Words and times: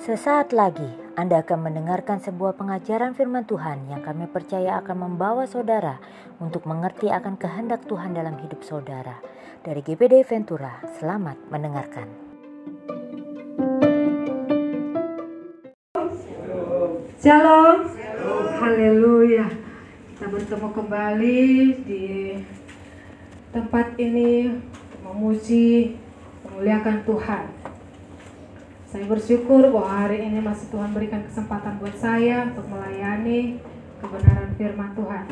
Sesaat 0.00 0.56
lagi 0.56 0.88
Anda 1.20 1.44
akan 1.44 1.68
mendengarkan 1.68 2.16
sebuah 2.24 2.56
pengajaran 2.56 3.12
firman 3.12 3.44
Tuhan 3.44 3.92
yang 3.92 4.00
kami 4.00 4.24
percaya 4.32 4.80
akan 4.80 5.04
membawa 5.04 5.44
saudara 5.44 6.00
untuk 6.40 6.64
mengerti 6.64 7.12
akan 7.12 7.36
kehendak 7.36 7.84
Tuhan 7.84 8.16
dalam 8.16 8.40
hidup 8.40 8.64
saudara. 8.64 9.20
Dari 9.60 9.84
GPD 9.84 10.24
Ventura, 10.24 10.80
selamat 10.96 11.36
mendengarkan. 11.52 12.08
Shalom. 17.20 17.84
Haleluya. 18.64 19.44
Kita 20.16 20.24
bertemu 20.24 20.68
kembali 20.72 21.44
di 21.84 22.04
tempat 23.52 24.00
ini 24.00 24.48
memuji, 25.04 26.00
memuliakan 26.48 27.04
Tuhan. 27.04 27.44
Saya 28.88 29.04
bersyukur 29.08 29.68
bahwa 29.72 30.08
hari 30.08 30.24
ini 30.24 30.40
masih 30.40 30.68
Tuhan 30.72 30.92
berikan 30.92 31.24
kesempatan 31.24 31.80
buat 31.80 31.96
saya 31.96 32.48
untuk 32.48 32.64
melayani 32.68 33.60
kebenaran 34.00 34.52
firman 34.56 34.90
Tuhan. 34.96 35.24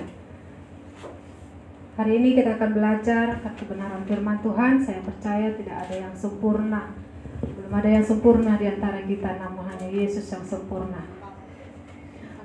Hari 1.97 2.12
ini 2.16 2.28
kita 2.33 2.56
akan 2.56 2.70
belajar 2.73 3.27
kebenaran 3.56 4.05
firman 4.09 4.41
Tuhan. 4.41 4.80
Saya 4.80 5.00
percaya 5.05 5.52
tidak 5.56 5.77
ada 5.89 5.97
yang 6.09 6.14
sempurna. 6.16 6.97
Belum 7.41 7.73
ada 7.73 7.89
yang 7.89 8.05
sempurna 8.05 8.56
di 8.56 8.69
antara 8.69 9.05
kita, 9.05 9.37
namun 9.37 9.69
hanya 9.69 9.89
Yesus 9.89 10.25
yang 10.33 10.45
sempurna. 10.45 11.05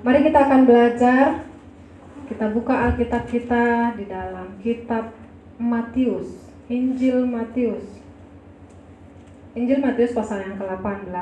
Mari 0.04 0.20
kita 0.24 0.38
akan 0.40 0.60
belajar. 0.68 1.48
Kita 2.26 2.50
buka 2.50 2.90
Alkitab 2.90 3.30
kita 3.30 3.94
di 3.96 4.04
dalam 4.10 4.58
kitab 4.60 5.14
Matius, 5.56 6.52
Injil 6.68 7.24
Matius. 7.24 7.84
Injil 9.56 9.80
Matius 9.80 10.12
pasal 10.12 10.44
yang 10.44 10.60
ke-18 10.60 11.16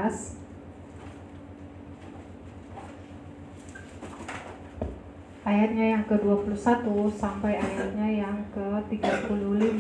ayatnya 5.46 5.86
yang 5.94 6.04
ke-21 6.10 6.82
sampai 7.14 7.62
ayatnya 7.62 8.08
yang 8.10 8.36
ke-35 8.50 9.78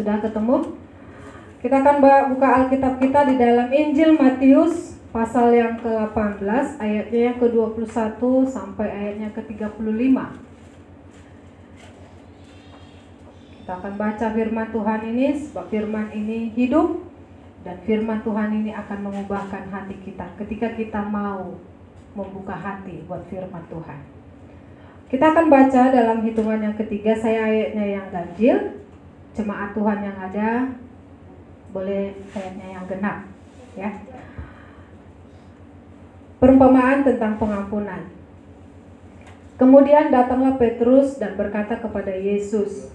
Sudah 0.00 0.16
ketemu? 0.24 0.56
Kita 1.60 1.84
akan 1.84 1.96
buka 2.32 2.48
Alkitab 2.64 2.96
kita 2.96 3.28
di 3.28 3.36
dalam 3.36 3.68
Injil 3.68 4.16
Matius 4.16 4.89
pasal 5.10 5.50
yang 5.50 5.74
ke-18 5.82 6.78
ayatnya 6.78 7.20
yang 7.34 7.36
ke-21 7.42 8.22
sampai 8.46 8.88
ayatnya 8.90 9.28
ke-35 9.34 10.16
Kita 13.70 13.86
akan 13.86 13.94
baca 13.94 14.26
firman 14.34 14.68
Tuhan 14.74 15.00
ini 15.14 15.26
sebab 15.30 15.70
firman 15.70 16.10
ini 16.10 16.50
hidup 16.58 17.06
dan 17.62 17.78
firman 17.86 18.18
Tuhan 18.26 18.50
ini 18.50 18.74
akan 18.74 18.98
mengubahkan 18.98 19.70
hati 19.70 19.94
kita 20.02 20.26
ketika 20.42 20.74
kita 20.74 20.98
mau 21.06 21.54
membuka 22.18 22.50
hati 22.50 23.06
buat 23.06 23.22
firman 23.30 23.62
Tuhan. 23.70 23.98
Kita 25.06 25.22
akan 25.22 25.46
baca 25.46 25.82
dalam 25.90 26.18
hitungan 26.26 26.58
yang 26.62 26.74
ketiga 26.74 27.14
saya 27.14 27.46
ayatnya 27.46 27.86
yang 27.98 28.06
ganjil, 28.10 28.58
jemaat 29.38 29.70
Tuhan 29.70 29.98
yang 30.02 30.18
ada 30.18 30.70
boleh 31.70 32.10
ayatnya 32.34 32.66
yang 32.74 32.84
genap 32.90 33.22
ya. 33.78 33.90
Perumpamaan 36.40 37.04
tentang 37.04 37.36
pengampunan. 37.36 38.08
Kemudian 39.60 40.08
datanglah 40.08 40.56
Petrus 40.56 41.20
dan 41.20 41.36
berkata 41.36 41.76
kepada 41.76 42.16
Yesus, 42.16 42.88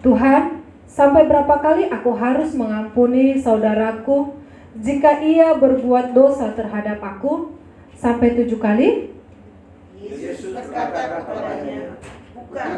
Tuhan, 0.00 0.64
sampai 0.88 1.28
berapa 1.28 1.52
kali 1.60 1.92
aku 1.92 2.16
harus 2.16 2.56
mengampuni 2.56 3.36
saudaraku 3.36 4.40
jika 4.80 5.20
ia 5.20 5.52
berbuat 5.52 6.16
dosa 6.16 6.56
terhadap 6.56 6.96
aku? 7.04 7.52
Sampai 7.92 8.40
tujuh 8.40 8.56
kali? 8.56 9.12
Yesus 10.00 10.56
berkata 10.56 11.20
kepadanya, 11.20 12.00
bukan, 12.32 12.70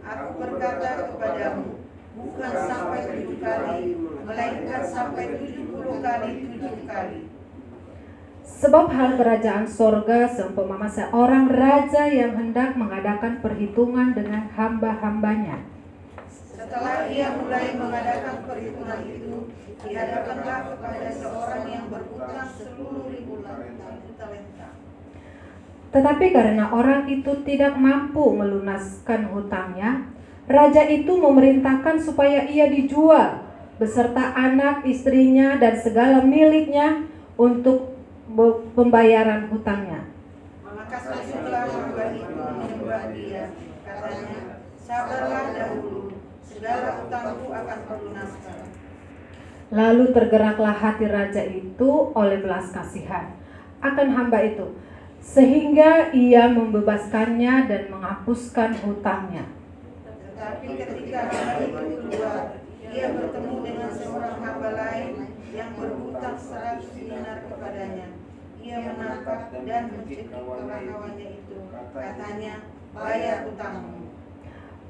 aku 0.00 0.28
berkata 0.40 0.88
kepadamu, 1.12 1.82
bukan 2.16 2.52
sampai 2.56 3.00
tujuh 3.04 3.36
kali, 3.36 4.00
melainkan 4.24 4.82
sampai 4.88 5.24
tujuh 5.36 5.64
puluh 5.76 6.00
kali 6.00 6.30
tujuh 6.40 6.88
kali. 6.88 7.20
Sebab 8.60 8.92
hal 8.92 9.16
kerajaan 9.16 9.64
sorga 9.64 10.28
seumpama 10.28 10.90
seorang 10.90 11.48
raja 11.48 12.10
yang 12.10 12.36
hendak 12.36 12.76
mengadakan 12.76 13.40
perhitungan 13.40 14.12
dengan 14.12 14.50
hamba-hambanya 14.52 15.72
setelah 16.72 17.04
ia 17.04 17.28
mulai 17.36 17.76
mengadakan 17.76 18.48
perhitungan 18.48 19.04
itu, 19.04 19.52
dihadapkanlah 19.84 20.72
kepada 20.72 21.08
seorang 21.12 21.64
yang 21.68 21.84
berhutang 21.92 22.48
seluruh 22.48 23.12
ribu 23.12 23.44
talenta. 23.44 24.68
Tetapi 25.92 26.26
karena 26.32 26.72
orang 26.72 27.04
itu 27.12 27.44
tidak 27.44 27.76
mampu 27.76 28.24
melunaskan 28.32 29.28
hutangnya, 29.36 30.08
raja 30.48 30.88
itu 30.88 31.12
memerintahkan 31.12 32.00
supaya 32.00 32.48
ia 32.48 32.72
dijual 32.72 33.44
beserta 33.76 34.32
anak, 34.32 34.88
istrinya, 34.88 35.60
dan 35.60 35.76
segala 35.76 36.24
miliknya 36.24 37.04
untuk 37.36 37.91
pembayaran 38.74 39.50
hutangnya. 39.50 40.06
Maka 40.62 40.98
hamba 40.98 42.04
itu 42.12 42.32
menyembah 42.32 43.04
dia, 43.12 43.44
katanya, 43.84 44.40
sabarlah 44.78 45.44
dahulu 45.52 46.16
segala 46.42 46.88
utangku 47.06 47.46
akan 47.48 47.78
terlunaskan. 47.88 48.58
Lalu 49.72 50.04
tergeraklah 50.12 50.76
hati 50.76 51.06
raja 51.08 51.42
itu 51.48 51.90
oleh 52.12 52.38
belas 52.44 52.68
kasihan 52.76 53.32
akan 53.80 54.08
hamba 54.12 54.44
itu, 54.44 54.76
sehingga 55.24 56.12
ia 56.12 56.46
membebaskannya 56.52 57.68
dan 57.68 57.82
menghapuskan 57.88 58.76
hutangnya. 58.84 59.48
Tetapi 60.04 60.66
ketika 60.76 61.20
hamba 61.32 61.54
itu 61.62 62.04
keluar, 62.04 62.60
ia 62.92 63.06
bertemu 63.16 63.54
dengan 63.64 63.90
seorang 63.96 64.36
hamba 64.44 64.68
lain 64.76 65.21
yang 65.52 65.76
berhutang 65.76 66.36
seratus 66.40 66.88
dinar 66.96 67.44
kepadanya. 67.44 68.08
Ia 68.62 68.78
menangkap 68.80 69.52
dan 69.52 69.92
mencekik 69.92 70.32
kawannya 70.32 71.28
itu. 71.28 71.56
Katanya, 71.92 72.54
bayar 72.96 73.44
hutangmu. 73.44 74.08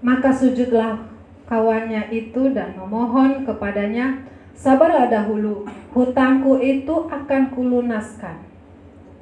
Maka 0.03 0.31
sujudlah 0.31 1.03
kawannya 1.51 2.11
itu 2.15 2.55
dan 2.55 2.79
memohon 2.79 3.43
kepadanya, 3.43 4.23
sabarlah 4.55 5.11
dahulu, 5.11 5.67
hutangku 5.91 6.63
itu 6.63 7.11
akan 7.11 7.43
kulunaskan. 7.51 8.47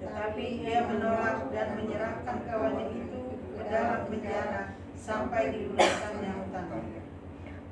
Tetapi 0.03 0.45
ia 0.67 0.85
menolak 0.85 1.49
dan 1.55 1.81
menyerahkan 1.81 2.37
kawannya 2.45 2.87
itu 3.01 3.21
ke 3.57 3.63
dalam 3.65 4.01
penjara 4.13 4.77
sampai 4.93 5.57
dilunaskannya 5.57 6.31
hutangnya. 6.37 7.01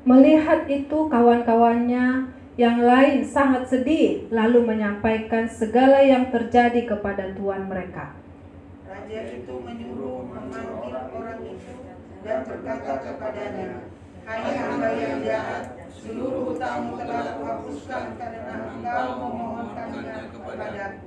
Melihat 0.08 0.60
itu 0.70 0.98
kawan-kawannya 1.12 2.37
yang 2.58 2.82
lain 2.82 3.22
sangat 3.22 3.70
sedih 3.70 4.26
lalu 4.34 4.66
menyampaikan 4.66 5.46
segala 5.46 6.02
yang 6.02 6.34
terjadi 6.34 6.90
kepada 6.90 7.30
tuan 7.38 7.70
mereka. 7.70 8.18
Raja 8.82 9.20
itu 9.30 9.54
menyuruh 9.62 10.26
memanggil 10.26 10.90
orang 11.14 11.38
itu 11.46 11.74
dan 12.26 12.42
berkata 12.42 12.92
kepadanya, 13.06 13.86
Hai 14.26 14.58
hamba 14.58 14.90
yang 14.90 15.22
jahat, 15.22 15.86
seluruh 16.02 16.52
hutangmu 16.52 16.98
telah 16.98 17.38
kuhapuskan 17.38 18.04
karena 18.18 18.52
engkau 18.74 19.06
memohonkannya 19.22 20.16
kepadaku. 20.34 21.06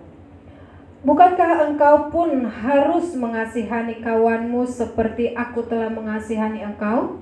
Bukankah 1.02 1.52
engkau 1.68 1.96
pun 2.16 2.48
harus 2.48 3.12
mengasihani 3.18 4.00
kawanmu 4.00 4.64
seperti 4.72 5.36
aku 5.36 5.68
telah 5.68 5.92
mengasihani 5.92 6.64
engkau? 6.64 7.20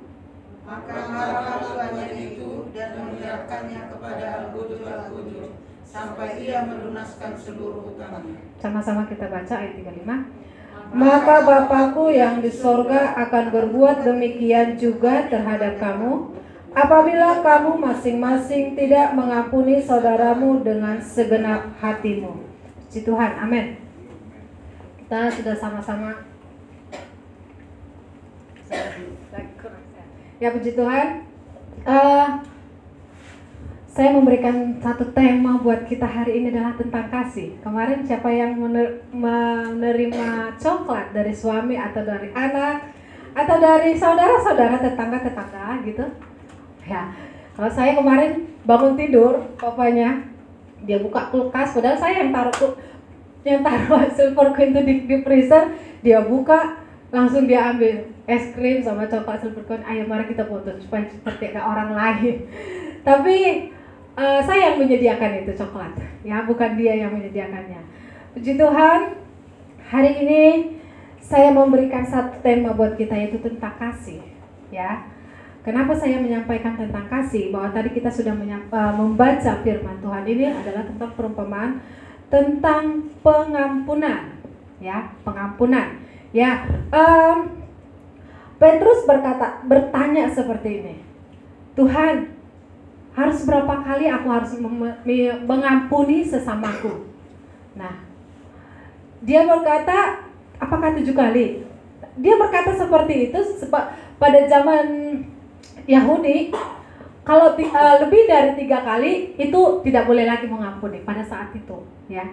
Maka 0.70 0.96
marahlah 1.10 1.58
tuannya 1.66 2.08
itu 2.14 2.70
dan 2.78 2.94
menyerahkannya 2.94 3.82
kepada 3.90 4.26
al-bujur 4.46 4.86
sampai 5.82 6.46
ia 6.46 6.62
melunaskan 6.70 7.34
seluruh 7.34 7.90
hutangnya. 7.90 8.38
Sama-sama 8.62 9.10
kita 9.10 9.34
baca 9.34 9.54
ayat 9.58 9.82
35 9.82 10.06
maka 10.90 11.46
Bapakku 11.46 12.10
yang 12.10 12.42
di 12.42 12.50
sorga 12.50 13.14
akan 13.14 13.54
berbuat 13.54 14.02
demikian 14.02 14.74
juga 14.74 15.30
terhadap 15.30 15.78
kamu 15.78 16.34
apabila 16.74 17.46
kamu 17.46 17.78
masing-masing 17.78 18.74
tidak 18.74 19.14
mengampuni 19.14 19.78
saudaramu 19.78 20.66
dengan 20.66 20.98
segenap 20.98 21.78
hatimu. 21.78 22.42
Puji 22.90 23.06
Tuhan, 23.06 23.38
amin. 23.38 23.78
Kita 24.98 25.30
sudah 25.30 25.56
sama-sama 25.58 26.29
Ya 30.40 30.56
puji 30.56 30.72
Tuhan. 30.74 31.28
Uh, 31.84 32.44
saya 33.90 34.16
memberikan 34.16 34.80
satu 34.80 35.12
tema 35.12 35.60
buat 35.60 35.84
kita 35.84 36.08
hari 36.08 36.40
ini 36.40 36.56
adalah 36.56 36.80
tentang 36.80 37.12
kasih. 37.12 37.60
Kemarin 37.60 38.08
siapa 38.08 38.32
yang 38.32 38.56
menerima 39.12 40.56
coklat 40.56 41.12
dari 41.12 41.36
suami 41.36 41.76
atau 41.76 42.08
dari 42.08 42.32
anak 42.32 43.00
atau 43.36 43.56
dari 43.62 43.94
saudara-saudara 43.94 44.82
tetangga-tetangga 44.82 45.86
gitu 45.86 46.06
ya 46.88 47.14
kalau 47.54 47.70
saya 47.70 47.92
kemarin 47.94 48.50
bangun 48.66 48.98
tidur 48.98 49.46
papanya 49.60 50.26
dia 50.84 50.98
buka 50.98 51.30
kulkas 51.30 51.76
padahal 51.76 51.98
saya 52.00 52.26
yang 52.26 52.32
taruh 52.34 52.74
yang 53.46 53.62
taruh 53.62 54.02
silver 54.16 54.56
queen 54.56 54.74
itu 54.74 54.82
di, 54.84 54.94
di 55.06 55.18
freezer 55.22 55.76
dia 56.02 56.24
buka 56.24 56.79
langsung 57.10 57.50
dia 57.50 57.74
ambil 57.74 58.06
es 58.30 58.54
krim 58.54 58.86
sama 58.86 59.10
coklat 59.10 59.42
silver 59.42 59.66
queen 59.66 59.82
ayo 59.82 60.06
mari 60.06 60.30
kita 60.30 60.46
foto 60.46 60.70
supaya 60.78 61.10
seperti 61.10 61.54
kayak 61.54 61.66
orang 61.66 61.98
lain. 61.98 62.46
Tapi 63.08 63.38
uh, 64.14 64.42
saya 64.46 64.74
yang 64.74 64.78
menyediakan 64.86 65.46
itu 65.46 65.52
coklat 65.58 65.94
ya. 66.22 66.46
Bukan 66.46 66.78
dia 66.78 66.94
yang 67.02 67.12
menyediakannya. 67.18 67.82
Puji 68.38 68.62
Tuhan 68.62 69.18
hari 69.90 70.12
ini 70.22 70.44
saya 71.18 71.50
memberikan 71.54 72.06
satu 72.06 72.38
tema 72.46 72.74
buat 72.78 72.94
kita 72.94 73.18
yaitu 73.18 73.42
tentang 73.42 73.74
kasih 73.78 74.22
ya. 74.70 75.10
Kenapa 75.60 75.92
saya 75.92 76.24
menyampaikan 76.24 76.80
tentang 76.80 77.06
kasih? 77.12 77.52
Bahwa 77.52 77.70
tadi 77.76 77.92
kita 77.92 78.08
sudah 78.08 78.32
uh, 78.32 78.94
membaca 78.96 79.60
firman 79.60 80.00
Tuhan 80.00 80.24
ini 80.24 80.46
adalah 80.50 80.88
tentang 80.88 81.12
perumpamaan 81.20 81.84
tentang 82.32 83.10
pengampunan, 83.20 84.40
ya. 84.80 85.12
Pengampunan. 85.26 85.99
Ya, 86.30 86.68
um, 86.94 87.58
Petrus 88.62 89.08
berkata, 89.10 89.66
bertanya 89.66 90.30
seperti 90.30 90.70
ini, 90.84 90.96
Tuhan, 91.74 92.38
harus 93.18 93.40
berapa 93.44 93.82
kali 93.82 94.06
aku 94.06 94.28
harus 94.30 94.52
mengampuni 95.48 96.22
sesamaku? 96.28 97.10
Nah, 97.74 98.06
dia 99.26 99.48
berkata, 99.48 100.28
apakah 100.62 100.94
tujuh 101.02 101.18
kali? 101.18 101.66
Dia 102.20 102.36
berkata 102.36 102.76
seperti 102.76 103.32
itu 103.32 103.40
pada 104.20 104.40
zaman 104.46 104.86
Yahudi 105.88 106.52
kalau 107.24 107.54
uh, 107.54 107.96
lebih 108.06 108.22
dari 108.26 108.58
tiga 108.58 108.82
kali 108.82 109.38
itu 109.38 109.62
tidak 109.86 110.10
boleh 110.10 110.26
lagi 110.26 110.50
mengampuni 110.50 111.06
pada 111.06 111.22
saat 111.22 111.54
itu 111.54 111.78
ya 112.10 112.26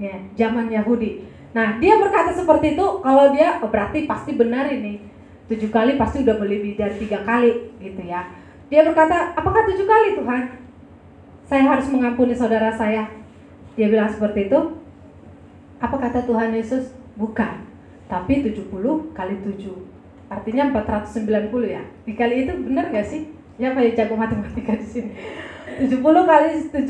ya 0.00 0.16
zaman 0.40 0.72
Yahudi 0.72 1.20
nah 1.58 1.82
dia 1.82 1.98
berkata 1.98 2.30
seperti 2.30 2.78
itu 2.78 2.86
kalau 3.02 3.34
dia 3.34 3.58
oh, 3.58 3.66
berarti 3.66 4.06
pasti 4.06 4.38
benar 4.38 4.70
ini 4.70 5.02
tujuh 5.50 5.74
kali 5.74 5.98
pasti 5.98 6.22
udah 6.22 6.38
lebih 6.38 6.78
dari 6.78 6.94
tiga 7.02 7.26
kali 7.26 7.74
gitu 7.82 8.02
ya 8.06 8.30
dia 8.70 8.86
berkata 8.86 9.34
apakah 9.34 9.66
tujuh 9.66 9.82
kali 9.82 10.14
Tuhan 10.14 10.42
saya 11.50 11.64
harus 11.66 11.90
mengampuni 11.90 12.38
saudara 12.38 12.70
saya 12.70 13.10
dia 13.74 13.90
bilang 13.90 14.06
seperti 14.06 14.46
itu 14.46 14.78
apa 15.82 15.96
kata 15.98 16.22
Tuhan 16.22 16.54
Yesus 16.54 16.94
bukan 17.18 17.66
tapi 18.06 18.46
70 18.46 18.70
kali 19.10 19.34
7 19.42 19.98
Artinya 20.28 20.68
490 20.84 21.48
ya. 21.64 21.82
Dikali 22.04 22.44
itu 22.44 22.52
benar 22.68 22.92
gak 22.92 23.08
sih? 23.08 23.32
Ya 23.56 23.72
ya 23.74 23.92
jago 23.96 24.14
matematika 24.14 24.76
di 24.76 24.86
sini. 24.86 25.10
70 25.80 26.04
kali 26.04 26.48
7 26.68 26.84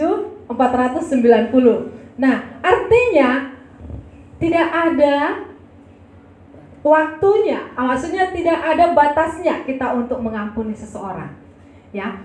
490. 0.50 2.18
Nah, 2.18 2.36
artinya 2.60 3.57
tidak 4.38 4.68
ada 4.70 5.46
waktunya, 6.86 7.60
ah, 7.74 7.94
maksudnya 7.94 8.30
tidak 8.30 8.58
ada 8.58 8.94
batasnya 8.94 9.66
kita 9.66 9.98
untuk 9.98 10.22
mengampuni 10.22 10.74
seseorang. 10.78 11.34
Ya. 11.90 12.22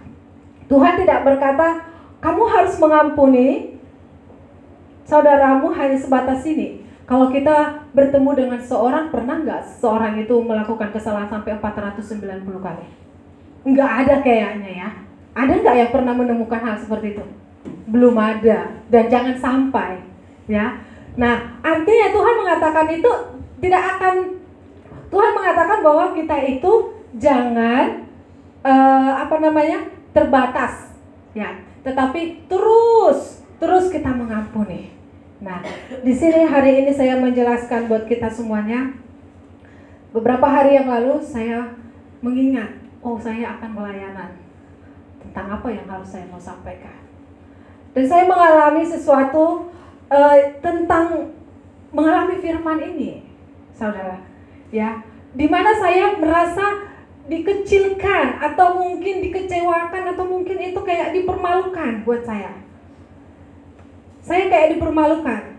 Tuhan 0.69 0.93
tidak 1.01 1.25
berkata 1.27 1.89
kamu 2.23 2.43
harus 2.47 2.75
mengampuni 2.79 3.75
saudaramu 5.03 5.73
hanya 5.75 5.99
sebatas 5.99 6.45
ini. 6.47 6.85
Kalau 7.03 7.27
kita 7.27 7.83
bertemu 7.91 8.31
dengan 8.31 8.59
seorang, 8.63 9.11
pernah 9.11 9.43
nggak 9.43 9.83
seorang 9.83 10.23
itu 10.23 10.39
melakukan 10.39 10.87
kesalahan 10.95 11.27
sampai 11.27 11.59
490 11.59 12.63
kali? 12.63 12.85
Nggak 13.67 13.91
ada 14.05 14.15
kayaknya 14.23 14.71
ya. 14.71 14.89
Ada 15.35 15.53
nggak 15.59 15.75
yang 15.75 15.91
pernah 15.91 16.13
menemukan 16.15 16.63
hal 16.63 16.79
seperti 16.79 17.19
itu? 17.19 17.25
Belum 17.91 18.15
ada. 18.15 18.79
Dan 18.87 19.11
jangan 19.11 19.35
sampai. 19.35 19.99
ya. 20.47 20.79
Nah, 21.13 21.61
artinya 21.61 22.07
Tuhan 22.09 22.35
mengatakan 22.41 22.87
itu 22.89 23.11
tidak 23.61 23.83
akan 23.97 24.15
Tuhan 25.13 25.31
mengatakan 25.37 25.79
bahwa 25.85 26.05
kita 26.17 26.37
itu 26.41 26.71
jangan 27.21 28.09
uh, 28.65 29.11
apa 29.21 29.35
namanya 29.37 29.85
terbatas, 30.09 30.97
ya, 31.37 31.61
tetapi 31.85 32.49
terus 32.49 33.45
terus 33.61 33.93
kita 33.93 34.09
mengampuni. 34.09 34.89
Nah, 35.37 35.61
di 36.01 36.13
sini 36.17 36.49
hari 36.49 36.81
ini 36.81 36.91
saya 36.95 37.19
menjelaskan 37.21 37.85
buat 37.85 38.09
kita 38.09 38.31
semuanya. 38.33 38.97
Beberapa 40.13 40.45
hari 40.45 40.77
yang 40.77 40.89
lalu 40.89 41.21
saya 41.21 41.73
mengingat, 42.21 42.73
oh 43.05 43.17
saya 43.21 43.57
akan 43.57 43.69
melayanan. 43.69 44.31
Tentang 45.21 45.61
apa 45.61 45.67
yang 45.69 45.85
harus 45.89 46.09
saya 46.09 46.25
mau 46.29 46.41
sampaikan. 46.41 47.05
Dan 47.93 48.05
saya 48.09 48.25
mengalami 48.25 48.81
sesuatu 48.85 49.69
uh, 50.13 50.37
tentang 50.61 51.33
mengalami 51.89 52.37
firman 52.37 52.77
ini, 52.93 53.25
saudara. 53.73 54.21
Ya, 54.69 55.01
di 55.33 55.49
mana 55.49 55.73
saya 55.73 56.17
merasa 56.21 56.93
dikecilkan 57.25 58.37
atau 58.37 58.77
mungkin 58.77 59.25
dikecewakan 59.25 60.13
atau 60.13 60.25
mungkin 60.29 60.57
itu 60.61 60.79
kayak 60.85 61.17
dipermalukan 61.17 62.05
buat 62.05 62.21
saya. 62.21 62.53
Saya 64.21 64.49
kayak 64.53 64.77
dipermalukan. 64.77 65.57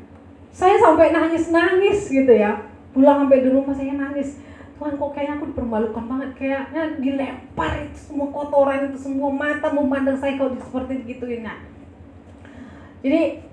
Saya 0.55 0.79
sampai 0.79 1.11
nangis-nangis 1.11 2.07
gitu 2.07 2.31
ya. 2.31 2.71
Pulang 2.95 3.27
sampai 3.27 3.43
di 3.43 3.51
rumah 3.51 3.75
saya 3.75 3.99
nangis. 3.99 4.39
Tuhan 4.79 4.99
kok 4.99 5.11
kayaknya 5.15 5.35
aku 5.39 5.45
dipermalukan 5.51 6.05
banget. 6.07 6.31
Kayaknya 6.39 6.83
dilempar 7.03 7.73
itu 7.83 7.99
semua 7.99 8.29
kotoran 8.31 8.91
itu 8.91 8.99
semua 8.99 9.31
mata 9.35 9.69
memandang 9.75 10.19
saya 10.19 10.39
kalau 10.39 10.55
seperti 10.55 11.03
gitu 11.07 11.27
nah 11.43 11.75
jadi 13.05 13.45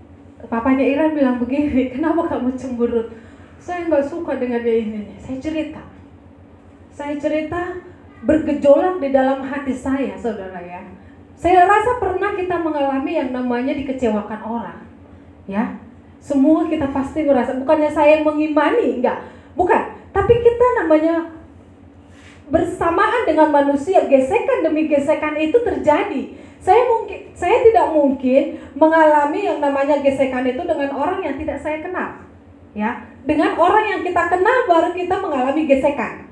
papanya 0.50 0.86
Iran 0.86 1.14
bilang 1.14 1.38
begini 1.38 1.90
kenapa 1.94 2.32
kamu 2.32 2.56
cemberut 2.58 3.12
saya 3.62 3.86
nggak 3.86 4.10
suka 4.10 4.42
dengan 4.42 4.66
dia 4.66 4.82
ini. 4.82 5.14
Saya 5.22 5.38
cerita. 5.38 5.82
Saya 6.90 7.14
cerita 7.22 7.78
bergejolak 8.26 8.98
di 8.98 9.14
dalam 9.14 9.46
hati 9.46 9.70
saya 9.70 10.18
saudara 10.18 10.58
ya. 10.58 10.82
Saya 11.38 11.70
rasa 11.70 12.02
pernah 12.02 12.34
kita 12.34 12.58
mengalami 12.58 13.22
yang 13.22 13.30
namanya 13.30 13.78
dikecewakan 13.78 14.42
orang 14.42 14.82
ya. 15.46 15.78
Semua 16.18 16.66
kita 16.70 16.90
pasti 16.90 17.22
merasa 17.26 17.54
bukannya 17.54 17.90
saya 17.94 18.26
mengimani 18.26 18.98
enggak. 18.98 19.30
Bukan. 19.54 19.94
Tapi 20.10 20.34
kita 20.42 20.68
namanya 20.82 21.30
bersamaan 22.50 23.24
dengan 23.30 23.54
manusia 23.54 24.10
gesekan 24.10 24.66
demi 24.66 24.90
gesekan 24.90 25.38
itu 25.38 25.56
terjadi 25.62 26.36
saya 26.62 26.82
mungkin 26.86 27.20
saya 27.34 27.58
tidak 27.66 27.88
mungkin 27.90 28.44
mengalami 28.78 29.40
yang 29.50 29.58
namanya 29.58 29.98
gesekan 30.06 30.46
itu 30.46 30.62
dengan 30.62 30.90
orang 30.94 31.20
yang 31.26 31.36
tidak 31.42 31.58
saya 31.58 31.82
kenal 31.82 32.22
ya 32.78 33.10
dengan 33.26 33.58
orang 33.58 33.86
yang 33.98 34.02
kita 34.06 34.24
kenal 34.30 34.58
baru 34.70 34.90
kita 34.94 35.16
mengalami 35.18 35.66
gesekan 35.66 36.30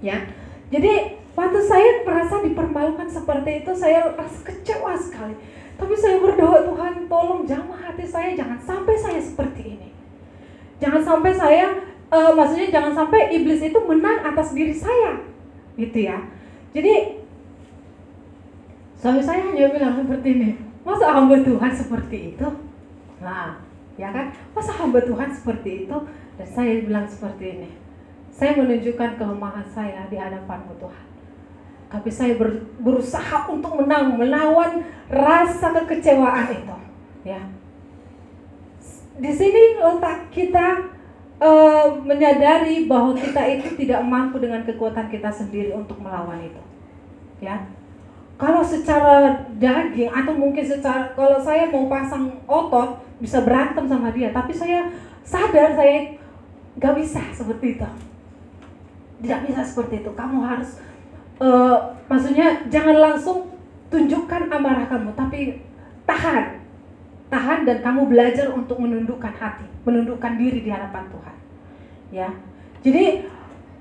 ya 0.00 0.24
jadi 0.72 1.20
waktu 1.36 1.60
saya 1.60 2.02
merasa 2.02 2.40
dipermalukan 2.40 3.06
seperti 3.06 3.62
itu 3.62 3.72
saya 3.76 4.16
rasa 4.16 4.40
kecewa 4.42 4.96
sekali 4.96 5.36
tapi 5.80 5.96
saya 5.96 6.20
berdoa 6.20 6.60
Tuhan 6.68 7.08
tolong 7.08 7.48
jamah 7.48 7.80
hati 7.80 8.04
saya 8.04 8.36
jangan 8.36 8.60
sampai 8.60 8.94
saya 9.00 9.16
seperti 9.16 9.80
ini. 9.80 9.88
Jangan 10.76 11.00
sampai 11.00 11.32
saya 11.32 11.72
uh, 12.12 12.36
maksudnya 12.36 12.68
jangan 12.68 12.92
sampai 12.92 13.32
iblis 13.32 13.64
itu 13.64 13.80
menang 13.88 14.20
atas 14.20 14.52
diri 14.52 14.76
saya. 14.76 15.24
Gitu 15.80 16.04
ya. 16.04 16.20
Jadi 16.76 17.19
suami 19.00 19.24
saya 19.24 19.48
hanya 19.48 19.72
bilang 19.72 19.96
seperti 19.96 20.28
ini, 20.36 20.50
masa 20.84 21.16
hamba 21.16 21.40
Tuhan 21.40 21.72
seperti 21.72 22.36
itu? 22.36 22.48
Nah, 23.24 23.56
ya 23.96 24.12
kan? 24.12 24.28
Masa 24.52 24.76
hamba 24.76 25.00
Tuhan 25.00 25.32
seperti 25.32 25.88
itu? 25.88 25.96
Dan 26.36 26.46
saya 26.46 26.84
bilang 26.84 27.08
seperti 27.08 27.44
ini. 27.56 27.70
Saya 28.28 28.60
menunjukkan 28.60 29.16
kelemahan 29.16 29.66
saya 29.72 30.04
di 30.12 30.16
hadapanmu 30.20 30.76
Tuhan 30.76 31.10
tapi 31.90 32.06
saya 32.06 32.38
ber, 32.38 32.70
berusaha 32.78 33.50
untuk 33.50 33.74
menang 33.82 34.14
melawan 34.14 34.86
rasa 35.10 35.74
kekecewaan 35.74 36.46
itu 36.54 36.76
ya 37.26 37.42
di 39.18 39.30
sini 39.34 39.76
letak 39.82 40.30
kita 40.30 40.86
uh, 41.42 41.98
menyadari 42.06 42.86
bahwa 42.86 43.12
kita 43.18 43.42
itu 43.58 43.74
tidak 43.74 44.06
mampu 44.06 44.38
dengan 44.38 44.62
kekuatan 44.62 45.10
kita 45.10 45.28
sendiri 45.34 45.74
untuk 45.74 45.98
melawan 45.98 46.38
itu 46.38 46.62
ya 47.42 47.66
kalau 48.40 48.64
secara 48.64 49.44
daging 49.60 50.08
atau 50.08 50.32
mungkin 50.32 50.64
secara 50.64 51.12
kalau 51.12 51.36
saya 51.36 51.68
mau 51.68 51.92
pasang 51.92 52.40
otot 52.48 53.04
bisa 53.20 53.44
berantem 53.44 53.84
sama 53.84 54.08
dia. 54.16 54.32
Tapi 54.32 54.56
saya 54.56 54.88
sadar 55.20 55.76
saya 55.76 56.16
gak 56.80 56.96
bisa 56.96 57.20
seperti 57.36 57.76
itu. 57.76 57.88
Tidak 59.20 59.40
bisa 59.44 59.60
seperti 59.60 60.00
itu. 60.00 60.10
Kamu 60.16 60.40
harus 60.40 60.80
uh, 61.36 62.00
maksudnya 62.08 62.64
jangan 62.72 62.96
langsung 62.96 63.52
tunjukkan 63.92 64.48
amarah 64.48 64.86
kamu, 64.86 65.12
tapi 65.18 65.60
tahan, 66.06 66.62
tahan 67.28 67.66
dan 67.66 67.82
kamu 67.82 68.06
belajar 68.06 68.48
untuk 68.54 68.78
menundukkan 68.78 69.34
hati, 69.34 69.66
menundukkan 69.82 70.38
diri 70.38 70.62
di 70.62 70.70
hadapan 70.70 71.10
Tuhan. 71.10 71.36
Ya, 72.10 72.28
jadi 72.86 73.26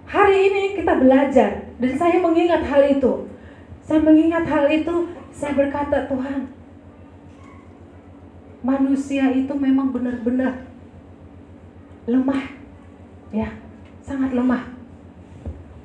hari 0.10 0.38
ini 0.50 0.62
kita 0.82 0.98
belajar 0.98 1.70
dan 1.78 1.92
saya 1.96 2.18
mengingat 2.20 2.66
hal 2.66 2.84
itu. 2.89 3.30
Saya 3.89 4.05
mengingat 4.05 4.46
hal 4.46 4.69
itu, 4.69 5.17
saya 5.34 5.58
berkata, 5.58 6.05
Tuhan, 6.05 6.46
manusia 8.62 9.34
itu 9.34 9.50
memang 9.58 9.89
benar-benar 9.89 10.69
lemah. 12.05 12.53
Ya, 13.34 13.50
sangat 14.05 14.38
lemah. 14.38 14.77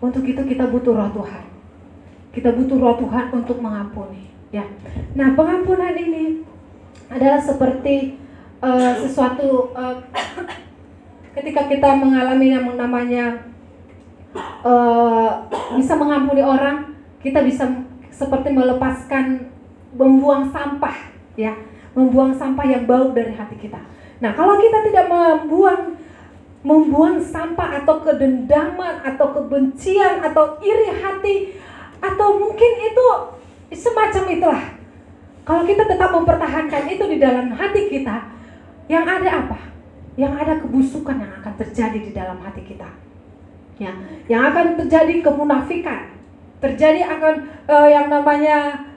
Untuk 0.04 0.20
itu 0.28 0.36
kita 0.44 0.68
butuh 0.68 0.92
roh 0.92 1.16
Tuhan. 1.16 1.48
Kita 2.28 2.52
butuh 2.52 2.76
roh 2.76 3.00
Tuhan 3.00 3.32
untuk 3.32 3.64
mengampuni, 3.64 4.28
ya. 4.52 4.68
Nah, 5.16 5.32
pengampunan 5.32 5.96
ini 5.96 6.44
adalah 7.08 7.40
seperti 7.40 8.20
uh, 8.60 9.00
sesuatu 9.00 9.72
uh, 9.72 10.04
ketika 11.32 11.72
kita 11.72 11.96
mengalami 11.96 12.52
yang 12.52 12.68
namanya 12.76 13.48
uh, 14.60 15.48
bisa 15.72 15.96
mengampuni 15.96 16.44
orang, 16.44 16.92
kita 17.24 17.40
bisa 17.40 17.64
seperti 18.14 18.54
melepaskan 18.54 19.50
membuang 19.98 20.54
sampah, 20.54 21.10
ya, 21.34 21.58
membuang 21.98 22.34
sampah 22.34 22.66
yang 22.66 22.86
bau 22.86 23.10
dari 23.10 23.34
hati 23.34 23.58
kita. 23.58 23.82
Nah, 24.22 24.30
kalau 24.38 24.58
kita 24.62 24.86
tidak 24.86 25.06
membuang 25.10 25.98
membuang 26.64 27.20
sampah 27.20 27.84
atau 27.84 28.00
kedendaman 28.00 29.04
atau 29.04 29.36
kebencian 29.36 30.24
atau 30.24 30.56
iri 30.64 30.96
hati 30.96 31.60
atau 32.00 32.40
mungkin 32.40 32.72
itu 32.88 33.06
semacam 33.76 34.24
itulah. 34.32 34.64
Kalau 35.44 35.62
kita 35.68 35.84
tetap 35.84 36.08
mempertahankan 36.08 36.88
itu 36.88 37.04
di 37.04 37.20
dalam 37.20 37.52
hati 37.52 37.92
kita, 37.92 38.16
yang 38.88 39.04
ada 39.04 39.44
apa? 39.44 39.58
Yang 40.16 40.32
ada 40.40 40.54
kebusukan 40.64 41.16
yang 41.20 41.32
akan 41.44 41.52
terjadi 41.60 41.98
di 42.00 42.12
dalam 42.16 42.40
hati 42.40 42.64
kita. 42.64 42.88
Ya, 43.76 43.92
yang 44.24 44.48
akan 44.48 44.80
terjadi 44.80 45.20
kemunafikan. 45.20 46.16
Terjadi 46.64 47.04
akan 47.04 47.34
uh, 47.68 47.88
yang 47.88 48.08
namanya 48.08 48.88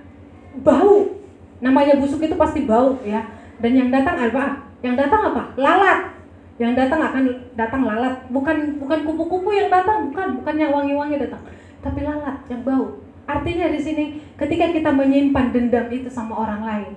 bau. 0.64 1.20
Namanya 1.60 2.00
busuk 2.00 2.24
itu 2.24 2.40
pasti 2.40 2.64
bau 2.64 2.96
ya. 3.04 3.28
Dan 3.60 3.76
yang 3.76 3.90
datang 3.92 4.16
apa? 4.16 4.72
Yang 4.80 4.96
datang 5.04 5.22
apa? 5.36 5.44
Lalat. 5.60 6.16
Yang 6.56 6.74
datang 6.80 7.00
akan 7.04 7.24
datang 7.60 7.82
lalat. 7.84 8.16
Bukan 8.32 8.80
bukan 8.80 9.00
kupu-kupu 9.04 9.52
yang 9.52 9.68
datang, 9.68 10.10
bukan, 10.10 10.40
bukan 10.40 10.56
yang 10.56 10.72
wangi-wangi 10.72 11.20
datang, 11.20 11.44
tapi 11.84 12.02
lalat 12.02 12.42
yang 12.50 12.66
bau 12.66 13.08
Artinya 13.28 13.68
di 13.68 13.80
sini 13.84 14.04
ketika 14.40 14.72
kita 14.72 14.88
menyimpan 14.88 15.52
dendam 15.52 15.92
itu 15.92 16.08
sama 16.08 16.48
orang 16.48 16.64
lain, 16.64 16.92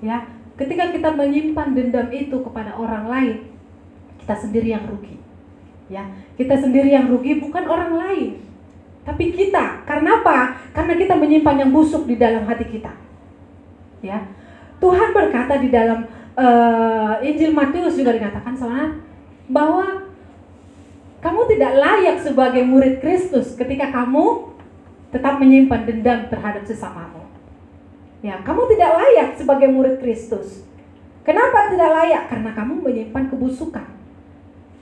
ya, 0.00 0.24
ketika 0.56 0.88
kita 0.88 1.12
menyimpan 1.12 1.76
dendam 1.76 2.08
itu 2.08 2.40
kepada 2.40 2.72
orang 2.72 3.04
lain, 3.04 3.36
kita 4.24 4.32
sendiri 4.32 4.72
yang 4.72 4.88
rugi. 4.88 5.20
Ya, 5.92 6.08
kita 6.40 6.56
sendiri 6.56 6.88
yang 6.88 7.12
rugi 7.12 7.36
bukan 7.36 7.68
orang 7.68 8.00
lain, 8.00 8.45
tapi 9.06 9.30
kita. 9.30 9.86
Karena 9.86 10.20
apa? 10.20 10.58
Karena 10.74 10.98
kita 10.98 11.14
menyimpan 11.14 11.62
yang 11.62 11.70
busuk 11.70 12.10
di 12.10 12.18
dalam 12.18 12.42
hati 12.44 12.66
kita. 12.66 12.90
Ya. 14.02 14.26
Tuhan 14.82 15.14
berkata 15.14 15.62
di 15.62 15.70
dalam 15.70 16.10
uh, 16.36 17.16
Injil 17.22 17.54
Matius 17.54 17.96
juga 17.96 18.12
dikatakan 18.12 18.52
soalnya 18.58 19.00
bahwa 19.48 20.10
kamu 21.22 21.40
tidak 21.56 21.72
layak 21.80 22.16
sebagai 22.20 22.62
murid 22.66 23.00
Kristus 23.00 23.56
ketika 23.56 23.88
kamu 23.88 24.52
tetap 25.14 25.40
menyimpan 25.40 25.86
dendam 25.86 26.20
terhadap 26.28 26.66
sesamamu. 26.68 27.24
Ya, 28.20 28.42
kamu 28.42 28.68
tidak 28.74 28.90
layak 28.90 29.28
sebagai 29.38 29.70
murid 29.70 30.02
Kristus. 30.02 30.66
Kenapa 31.22 31.70
tidak 31.72 31.90
layak? 31.94 32.22
Karena 32.26 32.50
kamu 32.52 32.82
menyimpan 32.82 33.30
kebusukan. 33.30 33.86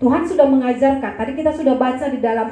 Tuhan 0.01 0.23
sudah 0.27 0.45
mengajarkan. 0.49 1.13
Tadi 1.17 1.33
kita 1.39 1.55
sudah 1.55 1.79
baca 1.79 2.09
di 2.11 2.19
dalam 2.21 2.51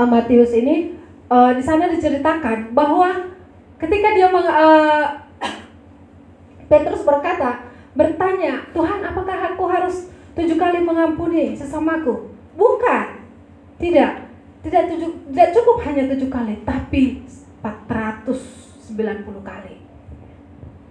uh, 0.00 0.08
Matius 0.08 0.56
ini, 0.56 0.96
uh, 1.28 1.52
di 1.52 1.60
sana 1.60 1.92
diceritakan 1.92 2.72
bahwa 2.72 3.36
ketika 3.76 4.08
dia 4.16 4.32
meng, 4.32 4.48
uh, 4.48 5.04
Petrus 6.72 7.04
berkata, 7.04 7.68
bertanya, 7.92 8.64
Tuhan, 8.72 9.04
apakah 9.04 9.36
aku 9.52 9.64
harus 9.68 10.08
tujuh 10.32 10.56
kali 10.56 10.80
mengampuni 10.80 11.52
sesamaku? 11.52 12.32
Bukan, 12.56 13.28
tidak. 13.76 14.32
Tidak, 14.60 14.92
tujuh, 14.92 15.32
tidak 15.32 15.48
cukup 15.56 15.76
hanya 15.88 16.04
tujuh 16.12 16.28
kali, 16.28 16.54
tapi 16.68 17.24
490 17.64 19.40
kali. 19.40 19.74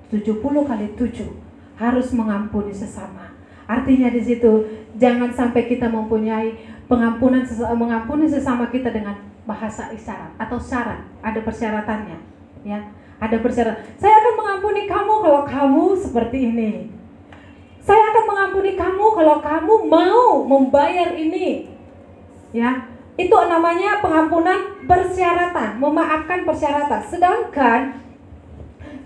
70 0.09 0.41
kali 0.41 0.85
tujuh 0.97 1.29
harus 1.77 2.09
mengampuni 2.17 2.73
sesama. 2.73 3.29
Artinya 3.69 4.09
di 4.09 4.25
situ 4.25 4.65
jangan 4.97 5.29
sampai 5.29 5.69
kita 5.69 5.85
mempunyai 5.85 6.78
pengampunan 6.89 7.46
mengampuni 7.77 8.25
sesama 8.25 8.65
kita 8.74 8.89
dengan 8.89 9.13
bahasa 9.46 9.93
isyarat 9.93 10.34
atau 10.41 10.58
syarat, 10.58 11.05
ada 11.22 11.39
persyaratannya, 11.46 12.17
ya. 12.65 12.81
Ada 13.19 13.43
persyaratan. 13.43 13.84
Saya 14.00 14.15
akan 14.15 14.34
mengampuni 14.39 14.88
kamu 14.88 15.13
kalau 15.19 15.41
kamu 15.43 15.86
seperti 16.00 16.38
ini. 16.55 16.72
Saya 17.84 18.00
akan 18.15 18.24
mengampuni 18.31 18.79
kamu 18.79 19.05
kalau 19.12 19.38
kamu 19.43 19.74
mau 19.91 20.27
membayar 20.48 21.12
ini. 21.12 21.67
Ya, 22.55 22.88
itu 23.19 23.36
namanya 23.36 24.00
pengampunan 24.00 24.88
persyaratan, 24.88 25.84
memaafkan 25.84 26.48
persyaratan. 26.48 27.03
Sedangkan 27.12 28.00